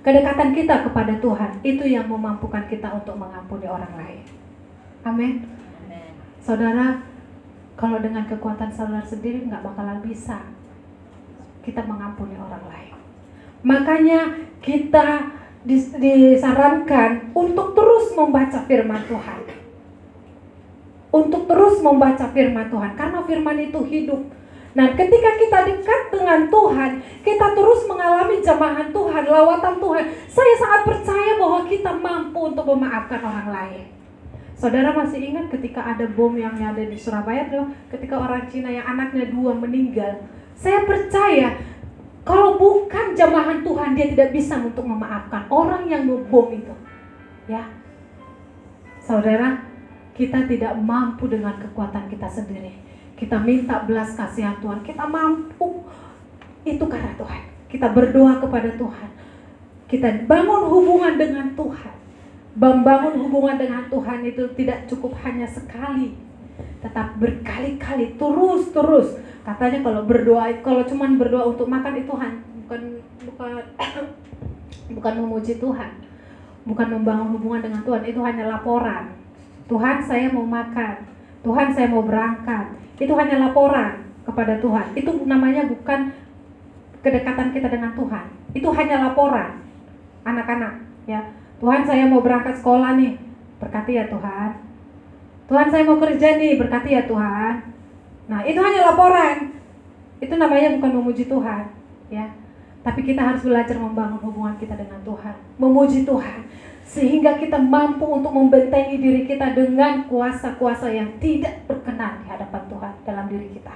kedekatan 0.06 0.50
kita 0.54 0.74
kepada 0.90 1.14
Tuhan 1.22 1.50
itu 1.62 1.84
yang 1.86 2.10
memampukan 2.10 2.66
kita 2.66 2.90
untuk 2.90 3.14
mengampuni 3.14 3.66
orang 3.70 3.94
lain. 3.94 4.22
Amin. 5.06 5.60
Saudara, 6.40 7.04
kalau 7.76 8.00
dengan 8.00 8.24
kekuatan 8.24 8.72
saudara 8.72 9.04
sendiri 9.04 9.44
nggak 9.44 9.60
bakalan 9.60 10.00
bisa 10.00 10.40
kita 11.60 11.84
mengampuni 11.84 12.36
orang 12.36 12.64
lain. 12.68 12.94
Makanya 13.60 14.20
kita 14.64 15.32
disarankan 15.64 17.36
untuk 17.36 17.76
terus 17.76 18.16
membaca 18.16 18.58
firman 18.64 19.02
Tuhan. 19.04 19.40
Untuk 21.10 21.50
terus 21.50 21.82
membaca 21.82 22.30
firman 22.30 22.70
Tuhan 22.70 22.94
karena 22.94 23.18
firman 23.26 23.58
itu 23.58 23.80
hidup 23.82 24.22
Nah, 24.70 24.94
ketika 24.94 25.30
kita 25.34 25.58
dekat 25.66 26.02
dengan 26.14 26.46
Tuhan, 26.46 27.02
kita 27.26 27.46
terus 27.58 27.90
mengalami 27.90 28.38
jamahan 28.38 28.94
Tuhan, 28.94 29.24
lawatan 29.26 29.82
Tuhan. 29.82 30.04
Saya 30.30 30.54
sangat 30.62 30.80
percaya 30.86 31.32
bahwa 31.42 31.66
kita 31.66 31.90
mampu 31.90 32.54
untuk 32.54 32.62
memaafkan 32.70 33.18
orang 33.18 33.48
lain. 33.50 33.84
Saudara 34.54 34.94
masih 34.94 35.34
ingat 35.34 35.50
ketika 35.50 35.82
ada 35.82 36.06
bom 36.06 36.36
yang 36.38 36.54
ada 36.54 36.84
di 36.86 36.94
Surabaya, 36.94 37.50
ketika 37.90 38.14
orang 38.14 38.46
Cina 38.46 38.70
yang 38.70 38.86
anaknya 38.86 39.26
dua 39.26 39.56
meninggal. 39.58 40.22
Saya 40.60 40.84
percaya 40.84 41.56
kalau 42.20 42.60
bukan 42.60 43.16
jamahan 43.16 43.64
Tuhan, 43.64 43.96
dia 43.96 44.12
tidak 44.12 44.36
bisa 44.36 44.60
untuk 44.60 44.84
memaafkan 44.84 45.48
orang 45.48 45.88
yang 45.88 46.04
ngebom 46.04 46.52
itu. 46.52 46.74
Ya, 47.48 47.64
saudara, 49.00 49.64
kita 50.12 50.44
tidak 50.44 50.76
mampu 50.76 51.26
dengan 51.32 51.56
kekuatan 51.56 52.12
kita 52.12 52.28
sendiri 52.28 52.90
kita 53.20 53.36
minta 53.36 53.84
belas 53.84 54.16
kasihan 54.16 54.56
Tuhan, 54.64 54.80
kita 54.80 55.04
mampu. 55.04 55.84
Itu 56.64 56.88
karena 56.88 57.12
Tuhan. 57.20 57.42
Kita 57.68 57.92
berdoa 57.92 58.40
kepada 58.40 58.72
Tuhan. 58.80 59.10
Kita 59.84 60.24
bangun 60.24 60.72
hubungan 60.72 61.20
dengan 61.20 61.52
Tuhan. 61.52 61.94
Membangun 62.56 63.20
hubungan 63.20 63.60
dengan 63.60 63.84
Tuhan 63.92 64.24
itu 64.24 64.48
tidak 64.56 64.88
cukup 64.88 65.14
hanya 65.22 65.46
sekali, 65.46 66.16
tetap 66.80 67.14
berkali-kali, 67.20 68.16
terus-terus. 68.16 69.20
Katanya 69.40 69.80
kalau 69.80 70.02
berdoa, 70.04 70.52
kalau 70.60 70.82
cuman 70.84 71.16
berdoa 71.16 71.44
untuk 71.48 71.66
makan 71.66 71.94
itu 71.96 72.12
bukan 72.66 72.82
bukan 73.24 73.50
bukan 74.96 75.14
memuji 75.24 75.56
Tuhan, 75.56 75.90
bukan 76.68 76.88
membangun 77.00 77.28
hubungan 77.38 77.60
dengan 77.64 77.82
Tuhan, 77.82 78.02
itu 78.04 78.20
hanya 78.20 78.44
laporan. 78.52 79.16
Tuhan 79.70 80.02
saya 80.02 80.28
mau 80.34 80.44
makan, 80.44 81.06
Tuhan 81.46 81.68
saya 81.72 81.86
mau 81.88 82.02
berangkat, 82.02 82.74
itu 83.00 83.12
hanya 83.16 83.48
laporan 83.48 84.02
kepada 84.26 84.60
Tuhan. 84.60 84.86
Itu 84.92 85.10
namanya 85.24 85.64
bukan 85.70 86.12
kedekatan 87.00 87.54
kita 87.56 87.68
dengan 87.72 87.96
Tuhan. 87.96 88.26
Itu 88.52 88.68
hanya 88.76 89.08
laporan 89.08 89.62
anak-anak 90.26 90.84
ya. 91.08 91.20
Tuhan 91.60 91.84
saya 91.84 92.08
mau 92.08 92.24
berangkat 92.24 92.56
sekolah 92.60 92.96
nih, 92.96 93.20
berkati 93.60 93.92
ya 93.96 94.04
Tuhan. 94.08 94.50
Tuhan 95.48 95.68
saya 95.68 95.82
mau 95.84 95.98
kerja 96.00 96.28
nih, 96.40 96.56
berkati 96.56 96.88
ya 96.94 97.02
Tuhan. 97.04 97.54
Nah, 98.30 98.46
itu 98.46 98.62
hanya 98.62 98.94
laporan. 98.94 99.58
Itu 100.22 100.38
namanya 100.38 100.78
bukan 100.78 100.92
memuji 101.02 101.26
Tuhan, 101.26 101.66
ya. 102.06 102.30
Tapi 102.80 103.02
kita 103.02 103.20
harus 103.20 103.42
belajar 103.42 103.76
membangun 103.76 104.22
hubungan 104.22 104.54
kita 104.56 104.78
dengan 104.78 105.02
Tuhan, 105.02 105.34
memuji 105.58 106.06
Tuhan 106.06 106.46
sehingga 106.90 107.38
kita 107.38 107.54
mampu 107.54 108.02
untuk 108.02 108.34
membentengi 108.34 108.98
diri 108.98 109.22
kita 109.22 109.54
dengan 109.54 110.10
kuasa-kuasa 110.10 110.90
yang 110.90 111.22
tidak 111.22 111.62
berkenan 111.70 112.18
di 112.18 112.26
hadapan 112.26 112.62
Tuhan 112.66 112.92
dalam 113.06 113.26
diri 113.30 113.46
kita. 113.54 113.74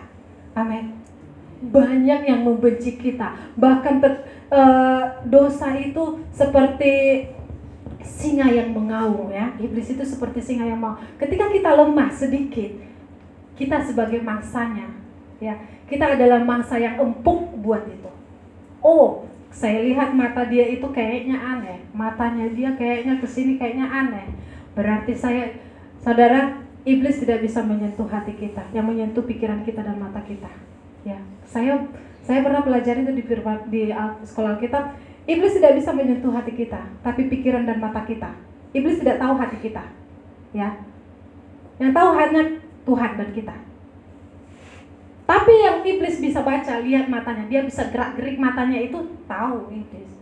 Amin. 0.59 0.99
Banyak 1.63 2.27
yang 2.27 2.43
membenci 2.43 2.99
kita, 2.99 3.55
bahkan 3.55 4.03
ter, 4.03 4.27
e, 4.51 4.63
dosa 5.31 5.79
itu 5.79 6.27
seperti 6.35 7.25
singa 8.03 8.51
yang 8.51 8.75
mengaum 8.75 9.31
ya. 9.31 9.55
Iblis 9.63 9.95
itu 9.95 10.03
seperti 10.03 10.43
singa 10.43 10.67
yang 10.67 10.83
mau. 10.83 10.99
Ketika 11.15 11.55
kita 11.55 11.71
lemah 11.71 12.11
sedikit, 12.11 12.75
kita 13.55 13.83
sebagai 13.83 14.21
mangsanya 14.23 14.91
ya. 15.39 15.55
Kita 15.85 16.17
adalah 16.17 16.41
mangsa 16.41 16.81
yang 16.81 16.97
empuk 16.97 17.61
buat 17.61 17.85
itu. 17.85 18.09
Oh, 18.81 19.29
saya 19.53 19.85
lihat 19.85 20.17
mata 20.17 20.49
dia 20.49 20.67
itu 20.67 20.85
kayaknya 20.91 21.39
aneh. 21.39 21.85
Matanya 21.95 22.51
dia 22.51 22.75
kayaknya 22.75 23.21
ke 23.21 23.27
sini 23.29 23.61
kayaknya 23.61 23.87
aneh. 23.87 24.27
Berarti 24.75 25.15
saya 25.15 25.55
saudara 26.03 26.59
iblis 26.83 27.23
tidak 27.23 27.45
bisa 27.45 27.63
menyentuh 27.63 28.09
hati 28.11 28.35
kita 28.35 28.65
yang 28.75 28.89
menyentuh 28.89 29.23
pikiran 29.23 29.63
kita 29.63 29.85
dan 29.85 29.97
mata 30.01 30.25
kita. 30.25 30.51
Ya 31.07 31.21
saya 31.47 31.85
saya 32.25 32.41
pernah 32.41 32.65
pelajari 32.65 33.05
itu 33.05 33.13
di 33.15 33.23
firman 33.25 33.69
di 33.69 33.93
sekolah 34.27 34.59
kita. 34.59 34.97
Iblis 35.25 35.57
tidak 35.57 35.81
bisa 35.81 35.93
menyentuh 35.93 36.33
hati 36.33 36.53
kita 36.53 36.81
tapi 37.05 37.29
pikiran 37.29 37.69
dan 37.69 37.79
mata 37.79 38.03
kita. 38.03 38.35
Iblis 38.75 39.05
tidak 39.05 39.21
tahu 39.23 39.37
hati 39.39 39.57
kita 39.63 39.85
ya. 40.57 40.81
Yang 41.79 41.93
tahu 41.93 42.11
hanya 42.19 42.43
Tuhan 42.85 43.17
dan 43.17 43.31
kita 43.33 43.57
tapi 45.25 45.53
yang 45.57 45.81
iblis 45.81 46.21
bisa 46.21 46.45
baca, 46.45 46.85
lihat 46.85 47.09
matanya, 47.09 47.49
dia 47.49 47.65
bisa 47.65 47.89
gerak-gerik 47.89 48.37
matanya 48.37 48.77
itu 48.77 49.09
tahu 49.25 49.73
iblis. 49.73 50.13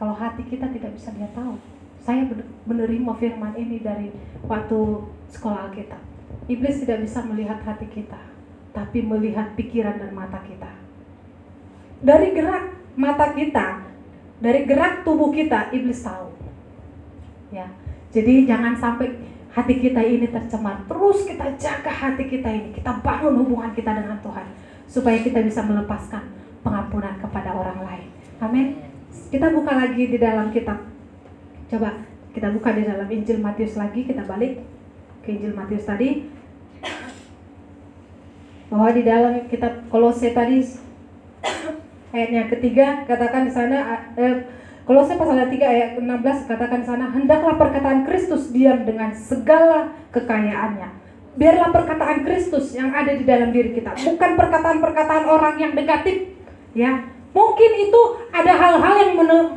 Kalau 0.00 0.16
hati 0.16 0.48
kita 0.48 0.72
tidak 0.72 0.96
bisa 0.96 1.12
dia 1.12 1.28
tahu. 1.36 1.60
Saya 2.00 2.24
menerima 2.64 3.12
firman 3.20 3.52
ini 3.56 3.84
dari 3.84 4.12
waktu 4.48 4.80
sekolah 5.28 5.72
kita. 5.76 6.00
Iblis 6.48 6.84
tidak 6.84 7.04
bisa 7.04 7.20
melihat 7.24 7.60
hati 7.64 7.84
kita, 7.88 8.20
tapi 8.72 9.04
melihat 9.04 9.52
pikiran 9.56 10.00
dan 10.00 10.12
mata 10.16 10.40
kita. 10.44 10.72
Dari 12.00 12.32
gerak 12.32 12.80
mata 12.96 13.32
kita, 13.32 13.84
dari 14.40 14.64
gerak 14.64 15.04
tubuh 15.04 15.32
kita, 15.32 15.68
iblis 15.72 16.00
tahu. 16.00 16.32
Ya. 17.52 17.68
Jadi 18.12 18.48
jangan 18.48 18.76
sampai 18.76 19.16
hati 19.54 19.74
kita 19.78 20.02
ini 20.02 20.26
tercemar. 20.28 20.82
Terus 20.90 21.24
kita 21.30 21.46
jaga 21.54 21.92
hati 21.94 22.26
kita 22.26 22.50
ini, 22.50 22.74
kita 22.74 22.98
bangun 23.00 23.38
hubungan 23.46 23.70
kita 23.70 23.94
dengan 23.94 24.18
Tuhan 24.18 24.46
supaya 24.90 25.22
kita 25.22 25.40
bisa 25.46 25.62
melepaskan 25.62 26.26
pengampunan 26.66 27.14
kepada 27.22 27.54
orang 27.54 27.78
lain. 27.86 28.06
Amin. 28.42 28.66
Kita 29.30 29.54
buka 29.54 29.78
lagi 29.78 30.10
di 30.10 30.18
dalam 30.18 30.50
kitab. 30.50 30.82
Coba 31.70 32.02
kita 32.34 32.50
buka 32.50 32.74
di 32.74 32.82
dalam 32.82 33.06
Injil 33.06 33.38
Matius 33.38 33.78
lagi, 33.78 34.02
kita 34.02 34.26
balik 34.26 34.58
ke 35.22 35.38
Injil 35.38 35.54
Matius 35.54 35.86
tadi. 35.86 36.26
Bahwa 38.74 38.90
di 38.90 39.06
dalam 39.06 39.46
kitab 39.46 39.86
Kolose 39.86 40.34
tadi 40.34 40.66
ayatnya 42.14 42.50
ketiga 42.50 43.06
katakan 43.06 43.46
di 43.46 43.52
sana 43.54 44.02
eh, 44.18 44.50
Kolose 44.84 45.16
pasal 45.16 45.48
3 45.48 45.48
ayat 45.64 45.90
16 45.96 46.44
katakan 46.44 46.84
sana, 46.84 47.08
hendaklah 47.08 47.56
perkataan 47.56 48.04
Kristus 48.04 48.52
diam 48.52 48.84
dengan 48.84 49.16
segala 49.16 49.96
kekayaannya. 50.12 51.00
Biarlah 51.40 51.72
perkataan 51.72 52.20
Kristus 52.20 52.76
yang 52.76 52.92
ada 52.92 53.16
di 53.16 53.24
dalam 53.24 53.48
diri 53.48 53.72
kita, 53.72 53.96
bukan 53.96 54.30
perkataan-perkataan 54.36 55.24
orang 55.24 55.56
yang 55.56 55.72
negatif. 55.72 56.36
Ya, 56.76 57.00
mungkin 57.32 57.70
itu 57.80 58.00
ada 58.28 58.52
hal-hal 58.52 58.94
yang 59.08 59.12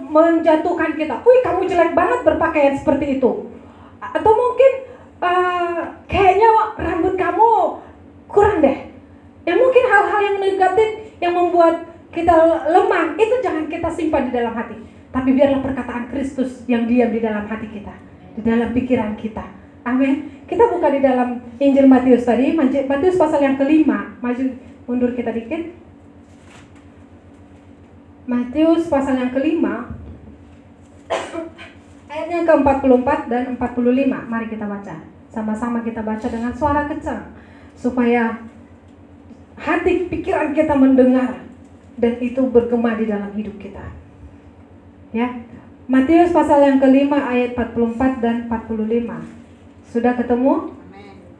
menjatuhkan 0.07 0.95
kita. 0.95 1.19
Wih, 1.19 1.43
kamu 1.43 1.67
jelek 1.67 1.91
banget 1.91 2.23
berpakaian 2.23 2.79
seperti 2.79 3.19
itu. 3.19 3.51
Atau 3.99 4.31
mungkin 4.31 4.71
uh, 5.19 6.07
kayaknya 6.07 6.71
rambut 6.79 7.19
kamu 7.19 7.49
kurang 8.31 8.63
deh. 8.63 8.95
Ya 9.43 9.59
mungkin 9.59 9.83
hal-hal 9.91 10.21
yang 10.23 10.37
negatif 10.39 11.19
yang 11.19 11.35
membuat 11.35 11.83
kita 12.15 12.63
lemah 12.71 13.19
itu 13.19 13.35
jangan 13.43 13.67
kita 13.67 13.91
simpan 13.91 14.31
di 14.31 14.31
dalam 14.31 14.55
hati 14.55 14.96
tapi 15.11 15.29
biarlah 15.33 15.63
perkataan 15.63 16.11
Kristus 16.11 16.63
yang 16.67 16.85
diam 16.85 17.09
di 17.11 17.19
dalam 17.23 17.47
hati 17.47 17.67
kita. 17.69 17.95
di 18.37 18.45
dalam 18.45 18.69
pikiran 18.69 19.17
kita. 19.17 19.41
Amin. 19.81 20.45
Kita 20.45 20.69
buka 20.69 20.93
di 20.93 21.01
dalam 21.01 21.41
Injil 21.57 21.89
Matius 21.89 22.21
tadi, 22.21 22.53
Matius 22.53 23.17
pasal 23.17 23.41
yang 23.41 23.57
kelima. 23.57 24.13
Maju 24.21 24.53
mundur 24.85 25.17
kita 25.17 25.33
dikit. 25.33 25.73
Matius 28.29 28.85
pasal 28.85 29.17
yang 29.17 29.33
kelima 29.33 29.89
ayatnya 32.13 32.45
ke-44 32.45 33.09
dan 33.25 33.43
45. 33.57 34.29
Mari 34.29 34.47
kita 34.53 34.69
baca. 34.69 34.95
Sama-sama 35.33 35.81
kita 35.81 36.05
baca 36.05 36.27
dengan 36.29 36.53
suara 36.53 36.85
kencang 36.85 37.33
supaya 37.73 38.37
hati 39.57 40.05
pikiran 40.11 40.53
kita 40.53 40.77
mendengar 40.77 41.41
dan 41.97 42.13
itu 42.21 42.45
bergema 42.45 42.93
di 42.93 43.09
dalam 43.09 43.33
hidup 43.33 43.57
kita. 43.57 43.96
Ya. 45.15 45.43
Matius 45.87 46.35
pasal 46.35 46.67
yang 46.67 46.83
kelima 46.83 47.31
ayat 47.31 47.55
44 47.55 48.19
dan 48.19 48.51
45. 48.51 49.87
Sudah 49.87 50.13
ketemu? 50.19 50.75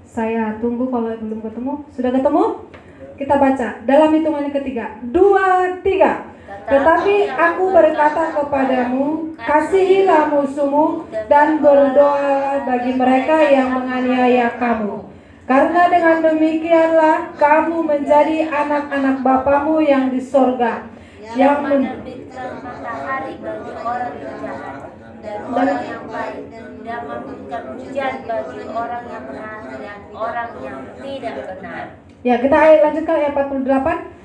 Saya 0.08 0.56
tunggu 0.64 0.88
kalau 0.88 1.12
belum 1.20 1.44
ketemu. 1.44 1.84
Sudah 1.92 2.12
ketemu? 2.16 2.44
Kita 3.20 3.36
baca 3.36 3.68
dalam 3.84 4.10
hitungan 4.16 4.48
yang 4.48 4.56
ketiga. 4.56 4.86
Dua, 5.04 5.76
tiga. 5.84 6.32
Tetapi 6.68 7.32
aku 7.32 7.64
berkata 7.76 8.32
kepadamu, 8.36 9.36
kasihilah 9.36 10.32
musuhmu 10.32 11.08
dan 11.28 11.60
berdoa 11.60 12.64
bagi 12.64 12.92
mereka 12.96 13.40
yang 13.52 13.76
menganiaya 13.76 14.56
kamu. 14.56 15.12
Karena 15.48 15.88
dengan 15.88 16.18
demikianlah 16.24 17.36
kamu 17.40 17.88
menjadi 17.88 18.52
anak-anak 18.52 19.24
Bapamu 19.24 19.80
yang 19.80 20.12
di 20.12 20.20
sorga, 20.20 20.92
yang 21.36 21.60
menerbitkan 21.66 22.50
matahari 22.64 23.34
bagi 23.42 23.72
orang 23.84 24.14
yang 24.16 24.36
jahat 24.40 24.80
dan 25.20 25.38
orang 25.52 25.82
yang 25.84 26.04
baik 26.08 26.44
dan 26.54 27.00
memberikan 27.04 27.64
hujan 27.76 28.14
bagi 28.24 28.62
orang 28.72 29.04
yang 29.12 29.24
benar 29.28 29.60
dan 29.76 30.00
orang 30.16 30.52
yang 30.64 30.80
tidak 31.04 31.36
benar. 31.52 31.84
Ya, 32.24 32.36
kita 32.40 32.56
ayat 32.56 32.80
lanjutkan 32.88 33.16
ayat 33.20 33.34
48. 33.36 34.16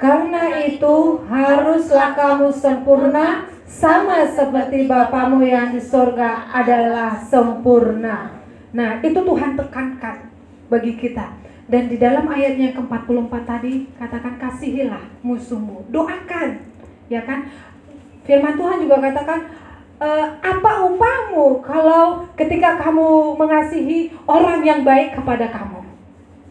Karena 0.00 0.44
itu 0.66 0.96
haruslah 1.30 2.10
kamu 2.18 2.48
sempurna 2.50 3.46
sama 3.70 4.26
seperti 4.26 4.90
Bapamu 4.90 5.46
yang 5.46 5.70
di 5.70 5.78
sorga 5.78 6.50
adalah 6.50 7.22
sempurna. 7.22 8.34
Nah, 8.74 8.98
itu 8.98 9.20
Tuhan 9.22 9.54
tekankan 9.54 10.32
bagi 10.66 10.98
kita. 10.98 11.41
Dan 11.72 11.88
di 11.88 11.96
dalam 11.96 12.28
ayatnya 12.28 12.68
yang 12.68 12.84
ke-44 12.84 13.32
tadi 13.48 13.88
katakan 13.96 14.36
kasihilah 14.36 15.00
musuhmu. 15.24 15.88
Doakan. 15.88 16.60
Ya 17.08 17.24
kan? 17.24 17.48
Firman 18.28 18.60
Tuhan 18.60 18.84
juga 18.84 19.00
katakan 19.00 19.48
e, 19.96 20.08
apa 20.44 20.84
upahmu 20.84 21.64
kalau 21.64 22.28
ketika 22.36 22.76
kamu 22.76 23.40
mengasihi 23.40 24.12
orang 24.28 24.60
yang 24.60 24.84
baik 24.84 25.16
kepada 25.16 25.48
kamu? 25.48 25.80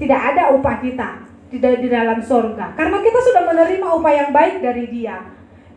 Tidak 0.02 0.18
ada 0.34 0.58
upah 0.58 0.82
kita 0.82 1.22
di, 1.54 1.62
di 1.62 1.88
dalam 1.94 2.18
sorga. 2.26 2.74
Karena 2.74 2.98
kita 2.98 3.20
sudah 3.22 3.46
menerima 3.46 3.88
upah 3.94 4.14
yang 4.26 4.30
baik 4.34 4.58
dari 4.58 4.90
dia. 4.90 5.22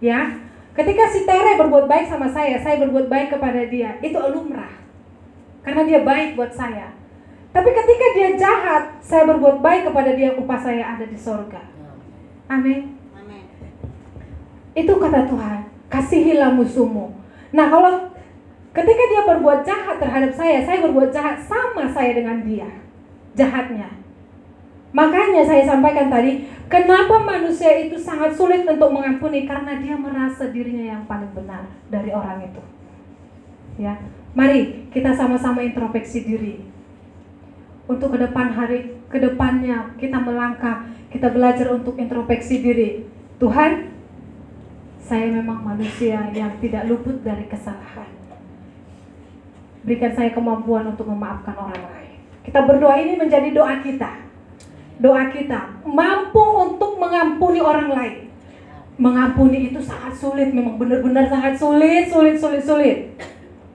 Ya, 0.00 0.40
ketika 0.72 1.04
si 1.12 1.28
Tere 1.28 1.60
berbuat 1.60 1.84
baik 1.84 2.08
sama 2.08 2.32
saya, 2.32 2.56
saya 2.64 2.80
berbuat 2.80 3.12
baik 3.12 3.36
kepada 3.36 3.60
dia, 3.68 4.00
itu 4.00 4.16
lumrah. 4.16 4.72
Karena 5.60 5.84
dia 5.84 6.00
baik 6.00 6.32
buat 6.32 6.56
saya. 6.56 7.03
Tapi 7.54 7.70
ketika 7.70 8.06
dia 8.18 8.30
jahat, 8.34 8.98
saya 8.98 9.30
berbuat 9.30 9.62
baik 9.62 9.86
kepada 9.86 10.10
dia, 10.18 10.34
upah 10.34 10.58
saya 10.58 10.98
ada 10.98 11.06
di 11.06 11.14
sorga. 11.14 11.62
Amin. 12.50 12.98
Itu 14.74 14.98
kata 14.98 15.30
Tuhan, 15.30 15.70
kasihilah 15.86 16.50
musuhmu. 16.50 17.14
Nah 17.54 17.70
kalau 17.70 18.10
ketika 18.74 19.02
dia 19.06 19.22
berbuat 19.22 19.62
jahat 19.62 20.02
terhadap 20.02 20.34
saya, 20.34 20.66
saya 20.66 20.82
berbuat 20.82 21.14
jahat 21.14 21.38
sama 21.46 21.86
saya 21.94 22.18
dengan 22.18 22.42
dia. 22.42 22.66
Jahatnya. 23.38 24.02
Makanya 24.90 25.46
saya 25.46 25.62
sampaikan 25.62 26.10
tadi, 26.10 26.50
kenapa 26.66 27.22
manusia 27.22 27.70
itu 27.86 27.94
sangat 27.98 28.34
sulit 28.34 28.66
untuk 28.66 28.90
mengampuni 28.90 29.46
karena 29.46 29.78
dia 29.78 29.94
merasa 29.94 30.50
dirinya 30.50 30.98
yang 30.98 31.02
paling 31.06 31.30
benar 31.34 31.70
dari 31.86 32.10
orang 32.10 32.50
itu. 32.50 32.62
Ya, 33.78 33.98
mari 34.34 34.90
kita 34.90 35.14
sama-sama 35.14 35.62
introspeksi 35.62 36.26
diri. 36.26 36.73
Untuk 37.84 38.16
ke 38.16 38.18
depan 38.18 38.56
hari, 38.56 38.96
ke 39.12 39.18
depannya 39.20 39.92
kita 40.00 40.16
melangkah, 40.16 40.88
kita 41.12 41.28
belajar 41.28 41.68
untuk 41.72 42.00
introspeksi 42.00 42.64
diri. 42.64 43.04
Tuhan, 43.36 43.92
saya 45.04 45.28
memang 45.28 45.60
manusia 45.60 46.32
yang 46.32 46.56
tidak 46.64 46.88
luput 46.88 47.20
dari 47.20 47.44
kesalahan. 47.44 48.08
Berikan 49.84 50.16
saya 50.16 50.32
kemampuan 50.32 50.96
untuk 50.96 51.04
memaafkan 51.12 51.52
orang 51.60 51.82
lain. 51.92 52.16
Kita 52.40 52.64
berdoa 52.64 52.96
ini 52.96 53.20
menjadi 53.20 53.52
doa 53.52 53.84
kita 53.84 54.24
doa 54.98 55.26
kita 55.30 55.82
mampu 55.82 56.42
untuk 56.70 56.98
mengampuni 56.98 57.58
orang 57.58 57.88
lain. 57.90 58.16
Mengampuni 58.94 59.74
itu 59.74 59.82
sangat 59.82 60.14
sulit, 60.14 60.54
memang 60.54 60.78
benar-benar 60.78 61.26
sangat 61.26 61.58
sulit, 61.58 62.06
sulit, 62.06 62.38
sulit, 62.38 62.62
sulit. 62.62 62.98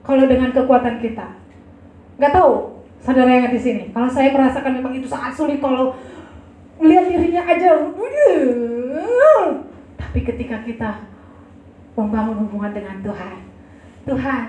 Kalau 0.00 0.24
dengan 0.24 0.48
kekuatan 0.48 0.96
kita, 0.96 1.36
nggak 2.16 2.32
tahu 2.32 2.79
saudara 3.00 3.32
yang 3.32 3.52
di 3.52 3.60
sini. 3.60 3.84
Kalau 3.90 4.08
saya 4.08 4.30
merasakan 4.30 4.76
memang 4.80 4.92
itu 4.96 5.08
sangat 5.08 5.32
sulit 5.34 5.58
kalau 5.58 5.96
melihat 6.80 7.08
dirinya 7.08 7.42
aja, 7.44 7.76
tapi 9.96 10.18
ketika 10.24 10.56
kita 10.64 10.90
membangun 11.96 12.46
hubungan 12.46 12.72
dengan 12.72 12.96
Tuhan, 13.04 13.36
Tuhan, 14.08 14.42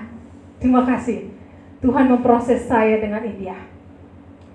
terima 0.60 0.82
kasih. 0.88 1.32
Tuhan 1.82 2.06
memproses 2.06 2.70
saya 2.70 3.02
dengan 3.02 3.26
indah 3.26 3.58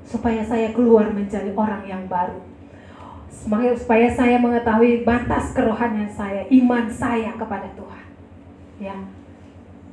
supaya 0.07 0.39
saya 0.47 0.71
keluar 0.71 1.11
menjadi 1.11 1.51
orang 1.51 1.83
yang 1.83 2.07
baru. 2.07 2.39
Supaya 3.75 4.07
saya 4.11 4.39
mengetahui 4.39 5.03
batas 5.03 5.51
kerohanian 5.51 6.07
saya, 6.07 6.47
iman 6.47 6.87
saya 6.87 7.35
kepada 7.35 7.67
Tuhan. 7.75 8.05
Ya. 8.79 8.97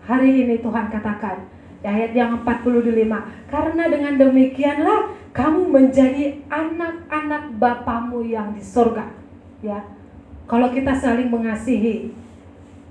Hari 0.07 0.47
ini 0.47 0.63
Tuhan 0.63 0.87
katakan 0.91 1.51
ayat 1.85 2.17
yang 2.17 2.41
45, 2.41 3.53
karena 3.53 3.85
dengan 3.93 4.15
demikianlah 4.17 5.13
kamu 5.37 5.69
menjadi 5.69 6.41
anak-anak 6.49 7.61
Bapamu 7.61 8.25
yang 8.25 8.57
di 8.57 8.65
sorga. 8.65 9.13
Ya. 9.61 9.85
Kalau 10.49 10.73
kita 10.73 10.97
saling 10.97 11.29
mengasihi, 11.29 12.13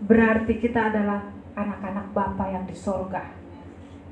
berarti 0.05 0.61
kita 0.61 0.93
adalah 0.93 1.33
anak-anak 1.53 2.09
Bapa 2.13 2.49
yang 2.49 2.65
di 2.65 2.73
sorga 2.73 3.43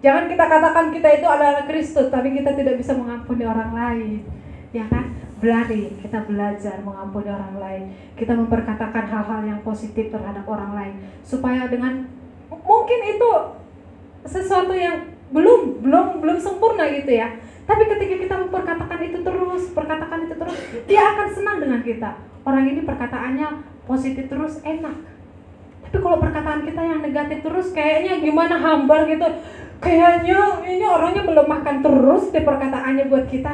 Jangan 0.02 0.26
kita 0.26 0.46
katakan 0.50 0.90
kita 0.90 1.10
itu 1.22 1.28
adalah 1.30 1.62
Kristus, 1.70 2.10
tapi 2.10 2.34
kita 2.34 2.58
tidak 2.58 2.82
bisa 2.82 2.98
mengampuni 2.98 3.46
orang 3.46 3.70
lain. 3.70 4.26
Ya 4.74 4.90
kan? 4.90 5.14
Berlari, 5.38 5.94
kita 6.02 6.26
belajar 6.26 6.82
mengampuni 6.82 7.30
orang 7.30 7.54
lain. 7.62 7.84
Kita 8.18 8.34
memperkatakan 8.34 9.06
hal-hal 9.06 9.46
yang 9.46 9.62
positif 9.62 10.10
terhadap 10.10 10.42
orang 10.50 10.74
lain. 10.74 10.94
Supaya 11.22 11.70
dengan 11.70 12.10
mungkin 12.50 13.00
itu 13.14 13.32
sesuatu 14.26 14.74
yang 14.76 15.14
belum 15.32 15.86
belum 15.86 16.06
belum 16.22 16.38
sempurna 16.38 16.90
gitu 16.92 17.12
ya. 17.16 17.38
Tapi 17.66 17.88
ketika 17.88 18.16
kita 18.20 18.36
memperkatakan 18.48 19.00
itu 19.00 19.20
terus, 19.24 19.64
perkatakan 19.72 20.28
itu 20.28 20.36
terus, 20.36 20.58
dia 20.90 21.02
akan 21.16 21.28
senang 21.32 21.58
dengan 21.64 21.80
kita. 21.80 22.20
Orang 22.44 22.68
ini 22.68 22.84
perkataannya 22.84 23.48
positif 23.88 24.28
terus, 24.28 24.60
enak. 24.66 24.98
Tapi 25.88 25.98
kalau 26.02 26.20
perkataan 26.20 26.68
kita 26.68 26.82
yang 26.84 27.00
negatif 27.00 27.40
terus, 27.46 27.72
kayaknya 27.72 28.20
gimana 28.20 28.60
hambar 28.60 29.08
gitu 29.08 29.24
kayaknya 29.82 30.62
ini 30.70 30.86
orangnya 30.86 31.26
melemahkan 31.26 31.82
terus 31.82 32.30
di 32.30 32.40
perkataannya 32.46 33.10
buat 33.10 33.26
kita. 33.28 33.54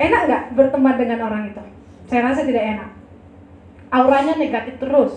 Enak 0.00 0.20
nggak 0.28 0.44
berteman 0.56 0.96
dengan 1.00 1.18
orang 1.28 1.42
itu? 1.50 1.64
Saya 2.08 2.30
rasa 2.30 2.44
tidak 2.44 2.64
enak. 2.76 2.88
Auranya 3.90 4.36
negatif 4.36 4.76
terus. 4.76 5.12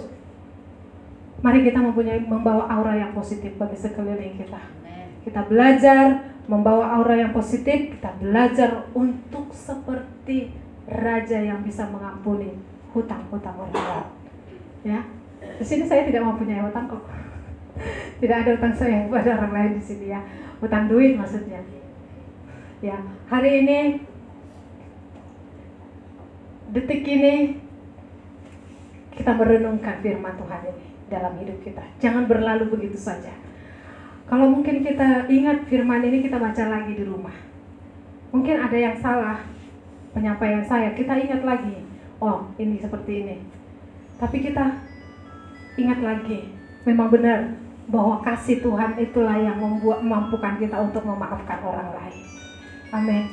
Mari 1.43 1.59
kita 1.67 1.83
mempunyai 1.83 2.23
membawa 2.23 2.71
aura 2.71 2.95
yang 2.95 3.11
positif 3.11 3.51
bagi 3.59 3.75
sekeliling 3.75 4.39
kita. 4.39 4.63
Kita 5.27 5.43
belajar 5.43 6.31
membawa 6.47 6.95
aura 6.95 7.19
yang 7.19 7.35
positif, 7.35 7.99
kita 7.99 8.15
belajar 8.15 8.87
untuk 8.95 9.51
seperti 9.51 10.55
raja 10.87 11.43
yang 11.43 11.59
bisa 11.67 11.83
mengampuni 11.91 12.55
hutang-hutang 12.95 13.59
orang 13.59 13.75
lain. 13.75 14.07
Ya, 14.87 14.99
di 15.59 15.65
sini 15.67 15.83
saya 15.83 16.07
tidak 16.07 16.23
mempunyai 16.23 16.63
hutang 16.63 16.87
kok. 16.87 17.03
Tidak 18.21 18.37
ada 18.37 18.53
utang 18.53 18.75
saya 18.77 19.09
kepada 19.09 19.33
orang 19.33 19.51
lain 19.51 19.71
di 19.81 19.83
sini 19.83 20.13
ya. 20.13 20.21
Utang 20.61 20.85
duit 20.85 21.17
maksudnya. 21.17 21.59
Ya 22.85 23.01
hari 23.27 23.65
ini 23.65 23.79
detik 26.69 27.01
ini 27.01 27.57
kita 29.17 29.33
merenungkan 29.33 30.05
firman 30.05 30.37
Tuhan 30.37 30.61
ini 30.69 30.92
dalam 31.13 31.37
hidup 31.37 31.61
kita 31.61 31.85
jangan 32.01 32.25
berlalu 32.25 32.73
begitu 32.73 32.97
saja 32.97 33.29
kalau 34.25 34.49
mungkin 34.49 34.81
kita 34.81 35.29
ingat 35.29 35.69
firman 35.69 36.01
ini 36.01 36.25
kita 36.25 36.41
baca 36.41 36.63
lagi 36.65 36.97
di 36.97 37.05
rumah 37.05 37.35
mungkin 38.33 38.57
ada 38.57 38.73
yang 38.73 38.97
salah 38.97 39.45
penyampaian 40.17 40.65
saya 40.65 40.97
kita 40.97 41.13
ingat 41.13 41.45
lagi 41.45 41.85
oh 42.17 42.49
ini 42.57 42.81
seperti 42.81 43.21
ini 43.21 43.37
tapi 44.17 44.41
kita 44.41 44.81
ingat 45.77 46.01
lagi 46.01 46.49
memang 46.89 47.13
benar 47.13 47.63
bahwa 47.87 48.23
kasih 48.23 48.63
Tuhan 48.63 48.95
itulah 48.95 49.35
yang 49.35 49.59
membuat 49.59 49.99
memampukan 49.99 50.55
kita 50.55 50.79
untuk 50.79 51.03
memaafkan 51.03 51.59
orang 51.63 51.89
lain. 51.91 52.23
Amin. 52.93 53.23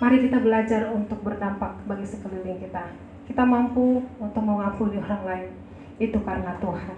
Mari 0.00 0.28
kita 0.28 0.38
belajar 0.40 0.92
untuk 0.92 1.20
berdampak 1.20 1.76
bagi 1.84 2.06
sekeliling 2.08 2.60
kita. 2.60 2.92
Kita 3.26 3.42
mampu 3.42 4.04
untuk 4.20 4.42
mengampuni 4.44 5.00
orang 5.02 5.22
lain. 5.24 5.50
Itu 5.96 6.18
karena 6.24 6.60
Tuhan. 6.60 6.96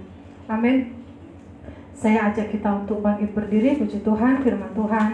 Amin. 0.51 0.99
Saya 1.99 2.31
ajak 2.31 2.55
kita 2.55 2.87
untuk 2.87 3.03
bangkit 3.03 3.35
berdiri, 3.35 3.79
puji 3.79 4.03
Tuhan, 4.07 4.43
firman 4.47 4.71
Tuhan. 4.75 5.09